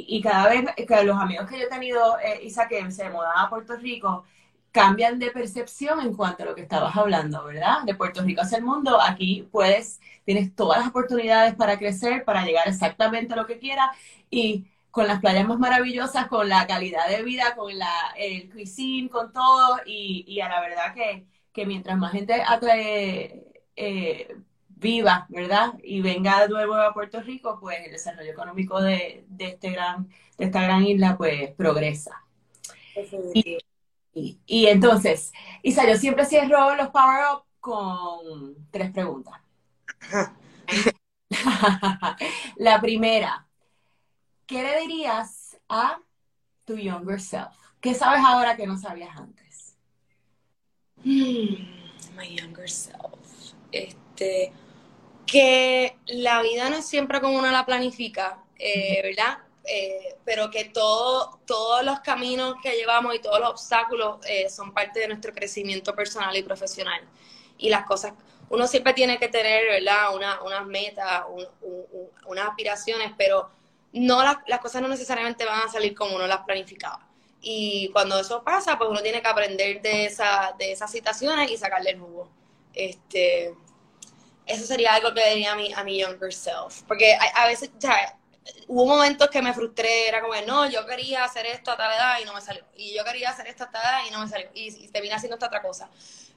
y, 0.07 0.21
cada 0.21 0.49
vez 0.51 0.67
que 0.87 1.05
los 1.05 1.17
amigos 1.17 1.49
que 1.49 1.59
yo 1.59 1.65
he 1.65 1.71
tenido, 1.71 2.19
eh, 2.19 2.41
Isa, 2.45 2.69
que 2.69 2.91
se 2.91 3.09
mudaba 3.09 3.43
a 3.43 3.49
Puerto 3.49 3.77
Rico, 3.77 4.25
cambian 4.73 5.19
de 5.19 5.31
percepción 5.31 6.01
en 6.01 6.15
cuanto 6.15 6.43
a 6.43 6.47
lo 6.47 6.55
que 6.55 6.63
estabas 6.63 6.97
hablando, 6.97 7.45
¿verdad? 7.45 7.83
De 7.85 7.95
Puerto 7.95 8.23
Rico 8.23 8.41
hacia 8.41 8.59
el 8.59 8.65
mundo, 8.65 8.99
aquí 9.01 9.47
puedes, 9.53 10.01
tienes 10.25 10.55
todas 10.55 10.79
las 10.81 10.89
oportunidades 10.89 11.55
para 11.55 11.79
crecer, 11.79 12.25
para 12.25 12.45
llegar 12.45 12.67
exactamente 12.67 13.35
a 13.35 13.37
lo 13.37 13.47
que 13.47 13.59
quieras 13.59 13.91
y 14.31 14.67
con 14.91 15.07
las 15.07 15.21
playas 15.21 15.47
más 15.47 15.59
maravillosas, 15.59 16.27
con 16.27 16.49
la 16.49 16.67
calidad 16.67 17.07
de 17.09 17.23
vida, 17.23 17.55
con 17.55 17.79
la, 17.79 17.93
el 18.17 18.51
cuisine, 18.51 19.11
con 19.11 19.33
todo 19.33 19.81
y, 19.87 20.41
a 20.41 20.49
la 20.49 20.61
verdad 20.61 20.95
que, 21.53 21.67
mientras 21.67 21.99
más 21.99 22.13
gente 22.13 22.43
atrae, 22.47 23.45
eh, 23.77 24.37
viva, 24.69 25.27
¿verdad? 25.29 25.75
Y 25.83 26.01
venga 26.03 26.43
de 26.43 26.49
nuevo 26.49 26.75
a 26.75 26.93
Puerto 26.93 27.21
Rico, 27.21 27.59
pues 27.61 27.79
el 27.85 27.93
desarrollo 27.93 28.31
económico 28.33 28.81
de, 28.83 29.25
este 29.39 29.71
gran, 29.71 30.09
de 30.39 30.47
esta 30.47 30.63
gran 30.63 30.85
isla, 30.85 31.17
pues 31.17 31.53
progresa. 31.53 32.23
Y, 33.35 33.59
entonces, 34.15 35.33
Isa, 35.63 35.89
yo 35.89 35.97
siempre 35.97 36.27
cierro 36.27 36.75
los 36.75 36.89
Power 36.89 37.25
Up 37.33 37.45
con 37.61 38.69
tres 38.71 38.91
preguntas. 38.91 39.35
La 42.57 42.81
primera, 42.81 43.47
¿qué 44.47 44.63
le 44.63 44.81
dirías 44.81 45.59
a 45.69 46.01
tu 46.65 46.77
younger 46.77 47.21
self? 47.21 47.57
¿Qué 47.81 47.95
sabes 47.95 48.23
ahora 48.25 48.57
que 48.57 48.67
no 48.67 48.77
sabías 48.77 49.17
antes? 49.17 49.77
Hmm, 51.05 52.17
my 52.17 52.37
younger 52.37 52.69
self. 52.69 53.55
Este, 53.73 54.53
que 55.27 55.97
la 56.07 56.43
vida 56.43 56.69
no 56.69 56.77
es 56.77 56.87
siempre 56.87 57.21
como 57.21 57.39
uno 57.39 57.51
la 57.51 57.65
planifica, 57.65 58.45
eh, 58.59 59.01
¿verdad? 59.03 59.39
Eh, 59.65 60.17
pero 60.25 60.51
que 60.51 60.65
todo, 60.67 61.41
todos 61.47 61.85
los 61.85 62.01
caminos 62.01 62.57
que 62.63 62.73
llevamos 62.73 63.15
y 63.15 63.21
todos 63.21 63.39
los 63.39 63.51
obstáculos 63.51 64.19
eh, 64.27 64.51
son 64.51 64.73
parte 64.73 65.01
de 65.01 65.09
nuestro 65.09 65.33
crecimiento 65.33 65.95
personal 65.95 66.37
y 66.37 66.43
profesional. 66.43 67.01
Y 67.59 67.69
las 67.71 67.85
cosas, 67.85 68.13
uno 68.49 68.67
siempre 68.67 68.93
tiene 68.93 69.19
que 69.19 69.29
tener, 69.29 69.67
¿verdad? 69.69 70.15
Una, 70.15 70.43
unas 70.43 70.67
metas, 70.67 71.25
unas 72.25 72.49
aspiraciones, 72.49 73.13
pero 73.17 73.51
no 73.93 74.23
las, 74.23 74.39
las 74.47 74.59
cosas 74.59 74.83
no 74.83 74.89
necesariamente 74.89 75.45
van 75.45 75.69
a 75.69 75.71
salir 75.71 75.95
como 75.95 76.17
uno 76.17 76.27
las 76.27 76.41
planificaba. 76.41 77.07
Y 77.41 77.91
cuando 77.93 78.19
eso 78.19 78.43
pasa, 78.43 78.79
pues 78.79 78.91
uno 78.91 79.03
tiene 79.03 79.21
que 79.21 79.29
aprender 79.29 79.83
de, 79.83 80.07
esa, 80.07 80.55
de 80.59 80.73
esas 80.73 80.91
situaciones 80.91 81.51
y 81.51 81.57
sacarle 81.57 81.91
el 81.91 82.01
jugo. 82.01 82.31
Este, 82.73 83.55
eso 84.47 84.67
sería 84.67 84.95
algo 84.95 85.13
que 85.13 85.29
diría 85.29 85.53
a 85.53 85.57
mi, 85.57 85.73
a 85.73 85.85
mi 85.85 86.01
younger 86.01 86.33
self. 86.33 86.83
Porque 86.87 87.15
a, 87.15 87.43
a 87.43 87.47
veces, 87.47 87.71
hubo 88.67 88.87
momentos 88.87 89.29
que 89.29 89.43
me 89.43 89.53
frustré, 89.53 90.09
era 90.09 90.21
como, 90.21 90.35
no, 90.47 90.69
yo 90.69 90.85
quería 90.87 91.25
hacer 91.25 91.47
esto 91.47 91.71
a 91.71 91.77
tal 91.77 91.93
edad 91.93 92.17
y 92.21 92.25
no 92.25 92.35
me 92.35 92.41
salió. 92.41 92.65
Y 92.77 92.95
yo 92.97 93.05
quería 93.05 93.31
hacer 93.31 93.47
esto 93.47 93.65
a 93.65 93.71
tal 93.71 93.83
edad 93.83 94.01
y 94.09 94.13
no 94.13 94.21
me 94.21 94.29
salió. 94.29 94.49
Y, 94.55 94.89
te 94.89 95.01
vine 95.01 95.15
haciendo 95.15 95.37
esta 95.37 95.47
otra 95.47 95.63
cosa. 95.63 95.91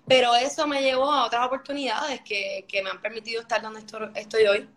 Pero 0.07 0.35
eso 0.35 0.67
me 0.67 0.81
llevó 0.81 1.11
a 1.11 1.25
otras 1.25 1.45
oportunidades 1.45 2.21
que, 2.21 2.65
me 2.83 2.89
han 2.89 3.01
permitido 3.01 3.41
estar 3.41 3.61
donde 3.61 3.79
estoy, 3.79 4.45
hoy. 4.45 4.69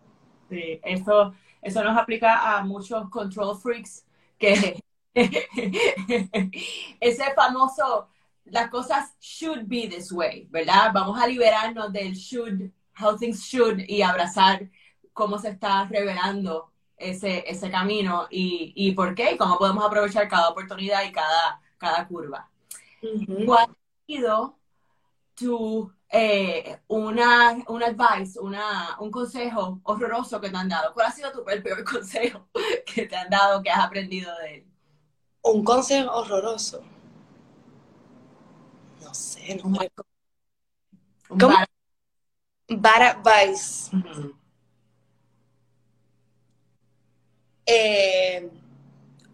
Sí, 0.49 0.81
eso, 0.83 1.35
eso 1.61 1.85
nos 1.85 1.99
aplica 1.99 2.57
a 2.57 2.64
muchos 2.64 3.11
control 3.11 3.59
freaks 3.61 4.05
que 4.38 4.83
ese 7.01 7.35
famoso, 7.35 8.09
las 8.47 8.71
cosas 8.71 9.14
should 9.21 9.64
be 9.67 9.88
this 9.88 10.11
way, 10.12 10.47
¿verdad? 10.51 10.91
Vamos 10.95 11.21
a 11.21 11.27
liberarnos 11.27 11.93
del 11.93 12.14
should, 12.14 12.71
how 12.99 13.17
things 13.17 13.43
should 13.43 13.81
y 13.87 14.01
abrazar 14.01 14.71
cómo 15.12 15.38
se 15.38 15.51
está 15.51 15.85
revelando 15.85 16.73
ese, 16.99 17.45
ese 17.51 17.71
camino 17.71 18.27
y, 18.31 18.73
y 18.77 18.93
por 18.93 19.15
qué 19.15 19.33
y 19.33 19.37
cómo 19.37 19.59
podemos 19.59 19.85
aprovechar 19.85 20.29
cada 20.29 20.49
oportunidad 20.51 21.05
y 21.05 21.13
cada, 21.13 21.61
cada 21.79 22.07
curva. 22.07 22.51
¿Cuál 23.47 23.67
ha 23.71 24.07
sido 24.07 24.59
tu, 25.35 25.93
eh, 26.11 26.81
una, 26.89 27.57
un 27.69 27.83
advice, 27.83 28.39
una, 28.41 28.97
un 29.01 29.11
consejo 29.11 29.81
horroroso 29.85 30.41
que 30.41 30.51
te 30.51 30.57
han 30.57 30.69
dado? 30.69 30.93
¿Cuál 30.95 31.07
ha 31.07 31.13
sido 31.13 31.31
tu, 31.33 31.49
el 31.49 31.63
peor 31.63 31.85
consejo 31.91 32.49
que 32.87 33.07
te 33.07 33.17
han 33.17 33.31
dado, 33.31 33.63
que 33.63 33.71
has 33.71 33.85
aprendido 33.85 34.37
de 34.39 34.55
él? 34.57 34.67
Un 35.43 35.65
consejo 35.65 36.11
horroroso. 36.13 36.83
No 39.01 39.15
sé, 39.15 39.55
no 39.63 39.71
me 39.71 39.89
bad- 42.71 43.03
advice. 43.03 43.91
Ujú. 43.95 44.35
Eh, 47.68 48.50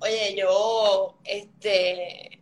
oye, 0.01 0.35
yo, 0.37 1.19
este, 1.25 2.41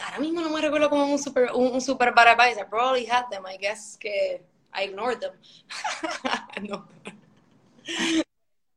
ahora 0.00 0.18
mismo 0.18 0.40
no 0.40 0.50
me 0.50 0.60
recuerdo 0.60 0.88
como 0.90 1.04
un 1.06 1.18
super, 1.18 1.50
un, 1.54 1.72
un 1.74 1.80
super 1.80 2.12
bad 2.14 2.28
advice. 2.28 2.60
I 2.60 2.64
probably 2.64 3.06
had 3.06 3.28
them, 3.30 3.44
I 3.46 3.56
guess 3.58 3.96
que 3.98 4.42
I 4.74 4.84
ignored 4.84 5.20
them. 5.20 5.32
No. 6.62 6.86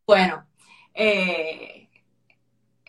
Bueno, 0.08 0.46
eh, 0.94 1.90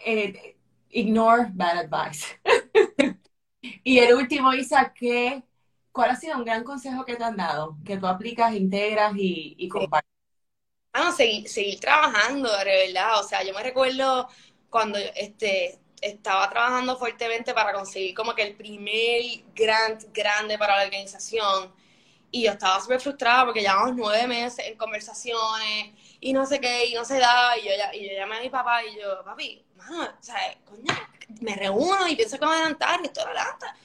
eh, 0.04 0.56
ignore 0.90 1.50
bad 1.54 1.78
advice. 1.78 2.38
y 3.62 3.98
el 3.98 4.14
último, 4.14 4.52
Isa, 4.54 4.92
¿qué, 4.94 5.42
¿cuál 5.92 6.10
ha 6.10 6.16
sido 6.16 6.36
un 6.38 6.44
gran 6.44 6.64
consejo 6.64 7.04
que 7.04 7.16
te 7.16 7.24
han 7.24 7.36
dado? 7.36 7.78
Que 7.84 7.96
tú 7.98 8.06
aplicas, 8.06 8.54
integras 8.54 9.14
y, 9.16 9.54
y 9.58 9.68
compartes. 9.68 10.05
Ah, 10.98 11.12
seguir, 11.12 11.46
seguir 11.46 11.78
trabajando, 11.78 12.50
de 12.56 12.64
verdad. 12.64 13.20
O 13.20 13.22
sea, 13.22 13.42
yo 13.42 13.52
me 13.52 13.62
recuerdo 13.62 14.28
cuando 14.70 14.98
este, 14.98 15.78
estaba 16.00 16.48
trabajando 16.48 16.96
fuertemente 16.96 17.52
para 17.52 17.74
conseguir 17.74 18.14
como 18.14 18.34
que 18.34 18.42
el 18.42 18.56
primer 18.56 19.20
grant 19.54 20.04
grande 20.14 20.56
para 20.56 20.76
la 20.78 20.84
organización. 20.84 21.74
Y 22.30 22.44
yo 22.44 22.52
estaba 22.52 22.80
súper 22.80 23.00
frustrada 23.00 23.44
porque 23.44 23.60
llevamos 23.60 23.94
nueve 23.94 24.26
meses 24.26 24.66
en 24.66 24.76
conversaciones 24.78 25.92
y 26.20 26.32
no 26.32 26.46
sé 26.46 26.60
qué, 26.60 26.86
y 26.86 26.94
no 26.94 27.04
se 27.04 27.18
daba. 27.18 27.58
Y 27.58 27.64
yo, 27.64 27.70
y 27.92 28.08
yo 28.08 28.16
llamé 28.16 28.38
a 28.38 28.40
mi 28.40 28.48
papá 28.48 28.82
y 28.84 28.96
yo, 28.98 29.22
papi, 29.22 29.66
mano, 29.76 30.14
o 30.18 30.22
sea, 30.22 30.38
coño, 30.64 30.94
me 31.40 31.56
reúno 31.56 32.08
y 32.08 32.16
pienso 32.16 32.38
que 32.38 32.44
a 32.46 32.48
adelantar 32.52 33.00
y 33.02 33.06
esto 33.06 33.20
lo 33.20 33.26
adelanta. 33.28 33.76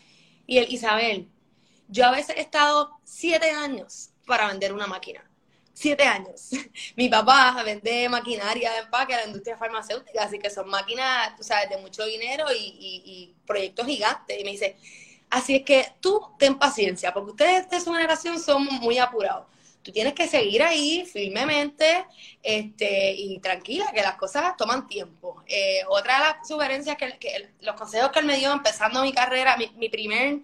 Y 0.48 0.58
él, 0.60 0.68
Isabel, 0.70 1.30
yo 1.90 2.06
a 2.06 2.12
veces 2.12 2.38
he 2.38 2.42
estado 2.42 3.00
siete 3.04 3.52
años 3.52 4.12
para 4.26 4.48
vender 4.48 4.74
una 4.74 4.88
máquina. 4.88 5.31
Siete 5.74 6.04
años. 6.04 6.50
Mi 6.96 7.10
papá 7.10 7.62
vende 7.64 8.10
maquinaria 8.10 8.72
de 8.74 8.80
empaque 8.80 9.14
a 9.14 9.18
la 9.18 9.28
industria 9.28 9.58
farmacéutica, 9.58 10.24
así 10.24 10.38
que 10.40 10.50
son 10.50 10.70
máquinas, 10.70 11.36
tú 11.36 11.44
sabes, 11.44 11.70
de 11.70 11.78
mucho 11.78 12.06
dinero 12.06 12.46
y, 12.54 13.34
proyectos 13.46 13.86
gigantes. 13.86 14.40
Y 14.40 14.44
me 14.44 14.52
dice, 14.52 14.78
así 15.30 15.56
es 15.58 15.64
que 15.64 15.88
tú 16.00 16.22
ten 16.38 16.58
paciencia, 16.58 17.14
porque 17.14 17.32
ustedes 17.32 17.70
de 17.70 17.80
su 17.80 17.94
generación 17.94 18.40
son 18.40 18.66
muy 18.66 18.98
apurados. 18.98 19.48
Tú 19.82 19.92
tienes 19.92 20.14
que 20.14 20.28
seguir 20.28 20.62
ahí 20.62 21.06
firmemente 21.06 22.06
este, 22.44 23.14
y 23.14 23.40
tranquila, 23.40 23.92
que 23.92 24.02
las 24.02 24.16
cosas 24.16 24.56
toman 24.56 24.88
tiempo. 24.88 25.44
Eh, 25.48 25.82
otra 25.90 26.14
de 26.16 26.20
las 26.20 26.48
sugerencias, 26.48 26.98
que, 26.98 27.18
que 27.18 27.50
los 27.62 27.76
consejos 27.76 28.12
que 28.12 28.20
él 28.20 28.26
me 28.26 28.38
dio 28.38 28.52
empezando 28.52 29.02
mi 29.02 29.12
carrera, 29.12 29.58
mi, 29.58 29.70
mi 29.78 29.90
primer 29.90 30.42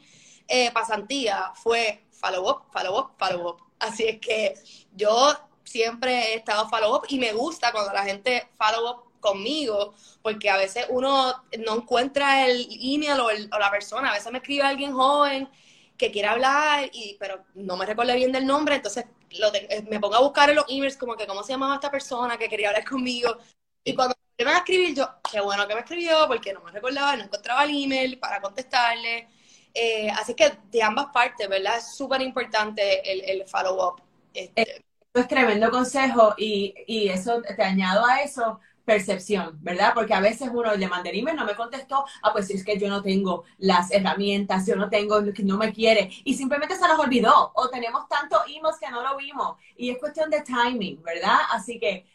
eh, 0.47 0.71
pasantía 0.71 1.51
fue 1.55 2.05
follow 2.11 2.49
up, 2.49 2.63
follow 2.71 2.99
up, 2.99 3.11
follow 3.17 3.49
up. 3.49 3.66
Así 3.79 4.05
es 4.05 4.19
que 4.19 4.55
yo 4.93 5.33
siempre 5.63 6.33
he 6.33 6.35
estado 6.35 6.67
follow 6.69 6.95
up 6.95 7.05
y 7.09 7.19
me 7.19 7.33
gusta 7.33 7.71
cuando 7.71 7.93
la 7.93 8.03
gente 8.03 8.47
follow 8.57 8.89
up 8.91 9.03
conmigo, 9.19 9.93
porque 10.21 10.49
a 10.49 10.57
veces 10.57 10.85
uno 10.89 11.43
no 11.65 11.75
encuentra 11.75 12.45
el 12.47 12.67
email 12.81 13.19
o, 13.19 13.29
el- 13.29 13.49
o 13.53 13.59
la 13.59 13.69
persona, 13.71 14.09
a 14.11 14.13
veces 14.13 14.31
me 14.31 14.37
escribe 14.39 14.63
alguien 14.63 14.93
joven 14.93 15.49
que 15.97 16.11
quiere 16.11 16.27
hablar, 16.27 16.89
y, 16.93 17.15
pero 17.19 17.43
no 17.55 17.75
me 17.75 17.85
recuerdo 17.85 18.13
bien 18.13 18.31
del 18.31 18.45
nombre, 18.45 18.75
entonces 18.75 19.05
eh, 19.31 19.83
me 19.89 19.99
pongo 19.99 20.15
a 20.15 20.21
buscar 20.21 20.49
en 20.49 20.55
los 20.57 20.65
emails 20.69 20.95
como 20.97 21.15
que 21.17 21.25
cómo 21.27 21.43
se 21.43 21.53
llamaba 21.53 21.75
esta 21.75 21.91
persona 21.91 22.37
que 22.37 22.47
quería 22.49 22.69
hablar 22.69 22.85
conmigo, 22.85 23.37
y 23.83 23.95
cuando 23.95 24.15
me 24.37 24.45
van 24.45 24.55
a 24.55 24.57
escribir 24.59 24.95
yo, 24.95 25.09
qué 25.31 25.41
bueno 25.41 25.67
que 25.67 25.73
me 25.73 25.79
escribió, 25.81 26.27
porque 26.27 26.53
no 26.53 26.61
me 26.61 26.71
recordaba, 26.71 27.15
no 27.15 27.23
encontraba 27.23 27.63
el 27.63 27.83
email 27.83 28.19
para 28.19 28.39
contestarle, 28.41 29.27
eh, 29.73 30.09
así 30.11 30.33
que 30.33 30.57
de 30.71 30.83
ambas 30.83 31.07
partes, 31.13 31.47
¿verdad? 31.47 31.77
Es 31.77 31.95
súper 31.95 32.21
importante 32.21 33.11
el, 33.11 33.41
el 33.41 33.47
follow-up. 33.47 34.01
Este, 34.33 34.61
Eso 34.61 35.23
es 35.23 35.27
tremendo 35.27 35.69
consejo 35.71 36.35
y, 36.37 36.73
y 36.87 37.09
eso, 37.09 37.41
te 37.41 37.63
añado 37.63 38.05
a 38.05 38.21
eso, 38.21 38.59
percepción, 38.85 39.57
¿verdad? 39.61 39.91
Porque 39.93 40.13
a 40.13 40.21
veces 40.21 40.49
uno 40.53 40.73
le 40.75 40.87
manda 40.87 41.09
el 41.09 41.19
email, 41.19 41.35
no 41.35 41.43
me 41.43 41.55
contestó, 41.55 42.05
ah, 42.21 42.31
pues 42.31 42.49
es 42.51 42.63
que 42.63 42.79
yo 42.79 42.87
no 42.87 43.01
tengo 43.01 43.43
las 43.57 43.91
herramientas, 43.91 44.65
yo 44.65 44.77
no 44.77 44.89
tengo, 44.89 45.19
no 45.19 45.57
me 45.57 45.73
quiere, 45.73 46.09
y 46.23 46.35
simplemente 46.35 46.77
se 46.77 46.87
nos 46.87 46.97
olvidó, 46.97 47.51
o 47.53 47.67
tenemos 47.67 48.07
tantos 48.07 48.39
emails 48.47 48.77
que 48.79 48.89
no 48.89 49.01
lo 49.03 49.17
vimos, 49.17 49.57
y 49.75 49.89
es 49.89 49.97
cuestión 49.97 50.29
de 50.29 50.41
timing, 50.41 51.03
¿verdad? 51.03 51.37
Así 51.51 51.79
que 51.79 52.05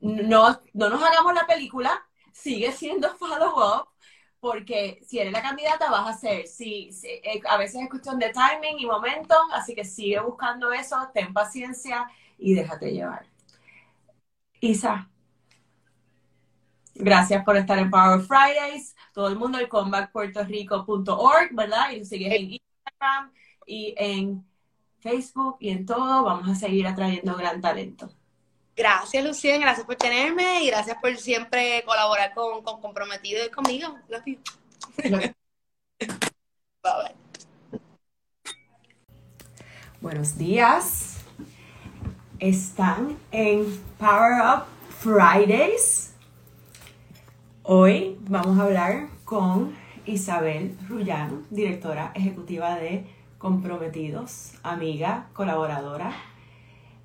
no, 0.00 0.60
no 0.74 0.88
nos 0.90 1.02
hagamos 1.02 1.32
la 1.32 1.46
película, 1.46 2.04
sigue 2.30 2.72
siendo 2.72 3.08
follow-up, 3.16 3.88
porque 4.40 5.02
si 5.06 5.18
eres 5.18 5.32
la 5.32 5.42
candidata 5.42 5.90
vas 5.90 6.08
a 6.08 6.18
ser, 6.18 6.46
sí, 6.46 6.90
sí, 6.92 7.08
eh, 7.08 7.40
a 7.48 7.58
veces 7.58 7.82
es 7.82 7.90
cuestión 7.90 8.18
de 8.18 8.32
timing 8.32 8.78
y 8.78 8.86
momentum, 8.86 9.50
así 9.52 9.74
que 9.74 9.84
sigue 9.84 10.18
buscando 10.20 10.72
eso, 10.72 10.96
ten 11.14 11.32
paciencia 11.32 12.10
y 12.38 12.54
déjate 12.54 12.90
llevar. 12.92 13.26
Isa, 14.60 15.08
gracias 16.94 17.44
por 17.44 17.56
estar 17.56 17.78
en 17.78 17.90
Power 17.90 18.20
Fridays, 18.20 18.94
todo 19.12 19.28
el 19.28 19.36
mundo 19.36 19.58
en 19.58 19.68
comebackpuertorico.org, 19.68 21.54
¿verdad? 21.54 21.90
Y 21.92 22.04
sigues 22.04 22.32
en 22.34 22.52
Instagram 22.52 23.32
y 23.66 23.94
en 23.96 24.46
Facebook 25.00 25.56
y 25.60 25.70
en 25.70 25.86
todo, 25.86 26.24
vamos 26.24 26.48
a 26.48 26.54
seguir 26.54 26.86
atrayendo 26.86 27.36
gran 27.36 27.60
talento. 27.60 28.10
Gracias, 28.76 29.24
Lucien, 29.24 29.60
gracias 29.60 29.86
por 29.86 29.96
tenerme 29.96 30.62
y 30.64 30.68
gracias 30.68 30.96
por 31.00 31.16
siempre 31.16 31.82
colaborar 31.84 32.32
con, 32.34 32.62
con 32.62 32.80
Comprometido 32.80 33.44
y 33.44 33.50
conmigo. 33.50 33.96
You. 34.26 34.36
Bye 36.82 36.92
bye. 37.02 37.20
Buenos 40.00 40.38
días. 40.38 41.18
Están 42.38 43.18
en 43.32 43.66
Power 43.98 44.40
Up 44.40 44.64
Fridays. 44.98 46.14
Hoy 47.62 48.16
vamos 48.22 48.58
a 48.58 48.62
hablar 48.62 49.08
con 49.24 49.76
Isabel 50.06 50.76
Rullano, 50.88 51.42
directora 51.50 52.12
ejecutiva 52.14 52.76
de 52.76 53.06
Comprometidos, 53.36 54.52
amiga, 54.62 55.28
colaboradora 55.34 56.12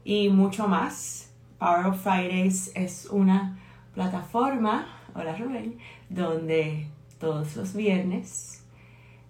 y 0.04 0.30
mucho 0.30 0.67
más. 0.67 1.24
Power 1.57 1.87
Up 1.87 1.95
Fridays 1.95 2.69
es 2.75 3.07
una 3.09 3.57
plataforma, 3.93 4.87
hola 5.13 5.37
Rubén, 5.37 5.77
donde 6.09 6.87
todos 7.17 7.55
los 7.55 7.73
viernes 7.73 8.65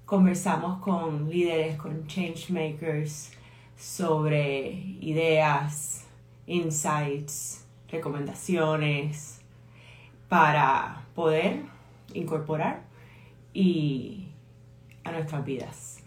conversamos 0.06 0.80
con 0.80 1.30
líderes, 1.30 1.78
con 1.78 2.08
changemakers 2.08 3.32
sobre 3.78 4.72
ideas, 5.02 6.08
insights, 6.48 7.64
recomendaciones 7.90 9.42
para 10.28 11.06
poder 11.14 11.62
incorporar 12.16 12.86
y 13.54 14.30
a 15.04 15.12
nuestras 15.12 15.46
vidas. 15.46 16.00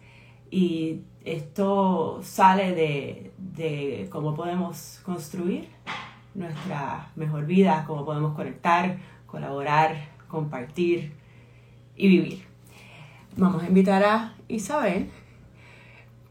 Y 0.50 1.02
esto 1.24 2.20
sale 2.24 2.74
de, 2.74 3.33
de 3.38 4.09
cómo 4.11 4.35
podemos 4.35 5.00
construir 5.04 5.68
nuestra 6.38 7.11
mejor 7.16 7.46
vida, 7.46 7.85
cómo 7.87 8.05
podemos 8.05 8.35
conectar, 8.35 8.96
colaborar, 9.27 9.96
compartir 10.29 11.12
y 11.96 12.09
vivir. 12.09 12.44
Vamos 13.37 13.62
a 13.62 13.66
invitar 13.66 14.03
a 14.05 14.35
Isabel 14.46 15.11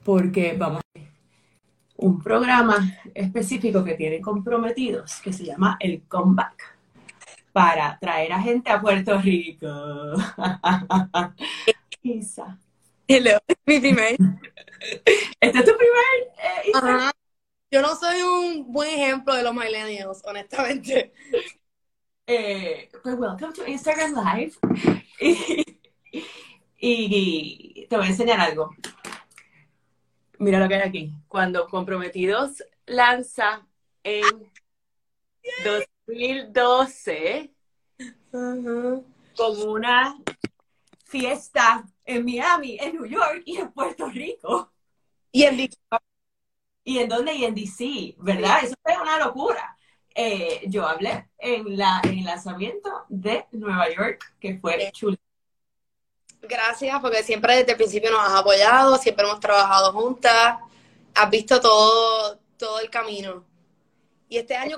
porque 0.03 0.55
vamos 0.57 0.79
a 0.79 0.99
un 1.97 2.21
programa 2.21 2.77
específico 3.13 3.83
que 3.83 3.95
tiene 3.95 4.21
comprometidos 4.21 5.19
que 5.21 5.33
se 5.33 5.45
llama 5.45 5.77
el 5.79 6.03
Comeback 6.07 6.75
para 7.51 7.97
traer 7.99 8.31
a 8.31 8.41
gente 8.41 8.69
a 8.69 8.79
Puerto 8.79 9.19
Rico. 9.19 9.67
Isa. 12.03 12.57
Hello, 13.07 13.37
mi 13.65 13.79
primer. 13.79 14.15
¿Este 15.41 15.59
es 15.59 15.65
tu 15.65 15.71
primer? 15.75 16.17
eh, 16.37 16.69
Isa? 16.69 17.11
Yo 17.69 17.81
no 17.81 17.95
soy 17.95 18.21
un 18.21 18.71
buen 18.71 18.89
ejemplo 18.89 19.33
de 19.33 19.43
los 19.43 19.53
millennials, 19.53 20.21
honestamente. 20.23 21.13
Eh, 22.25 22.89
pues 23.03 23.15
welcome 23.17 23.53
to 23.53 23.65
Instagram 23.67 24.13
Live. 24.15 24.53
Y, 26.79 27.73
y 27.73 27.87
te 27.87 27.97
voy 27.97 28.05
a 28.05 28.09
enseñar 28.09 28.39
algo. 28.39 28.69
Mira 30.37 30.59
lo 30.59 30.67
que 30.67 30.75
hay 30.75 30.81
aquí. 30.81 31.13
Cuando 31.27 31.67
Comprometidos 31.67 32.63
lanza 32.85 33.65
en 34.03 34.51
2012 35.65 37.51
Ajá. 38.31 39.01
con 39.35 39.67
una 39.67 40.17
fiesta 41.05 41.83
en 42.05 42.25
Miami, 42.25 42.77
en 42.79 42.93
New 42.93 43.05
York 43.07 43.41
y 43.45 43.57
en 43.57 43.71
Puerto 43.71 44.07
Rico. 44.09 44.71
Y 45.31 45.43
en 45.43 45.57
DC. 45.57 45.77
¿Y 46.87 46.99
en 46.99 47.09
dónde? 47.09 47.33
Y 47.33 47.43
en 47.43 47.53
DC, 47.53 48.15
¿verdad? 48.19 48.63
Eso 48.63 48.73
fue 48.81 48.97
una 48.97 49.19
locura. 49.19 49.77
Eh, 50.15 50.61
yo 50.67 50.87
hablé 50.87 51.27
en, 51.37 51.77
la, 51.77 51.99
en 52.01 52.19
el 52.19 52.23
lanzamiento 52.23 53.03
de 53.09 53.45
Nueva 53.51 53.93
York, 53.93 54.33
que 54.39 54.57
fue 54.57 54.89
chulo. 54.93 55.17
Gracias, 56.43 56.97
porque 57.01 57.23
siempre 57.23 57.57
desde 57.57 57.71
el 57.71 57.77
principio 57.77 58.09
nos 58.09 58.21
has 58.21 58.39
apoyado, 58.39 58.95
siempre 58.99 59.25
hemos 59.25 59.41
trabajado 59.41 59.91
juntas, 59.91 60.59
has 61.13 61.29
visto 61.29 61.59
todo, 61.59 62.39
todo 62.55 62.79
el 62.79 62.89
camino. 62.89 63.43
Y 64.29 64.37
este 64.37 64.55
año 64.55 64.77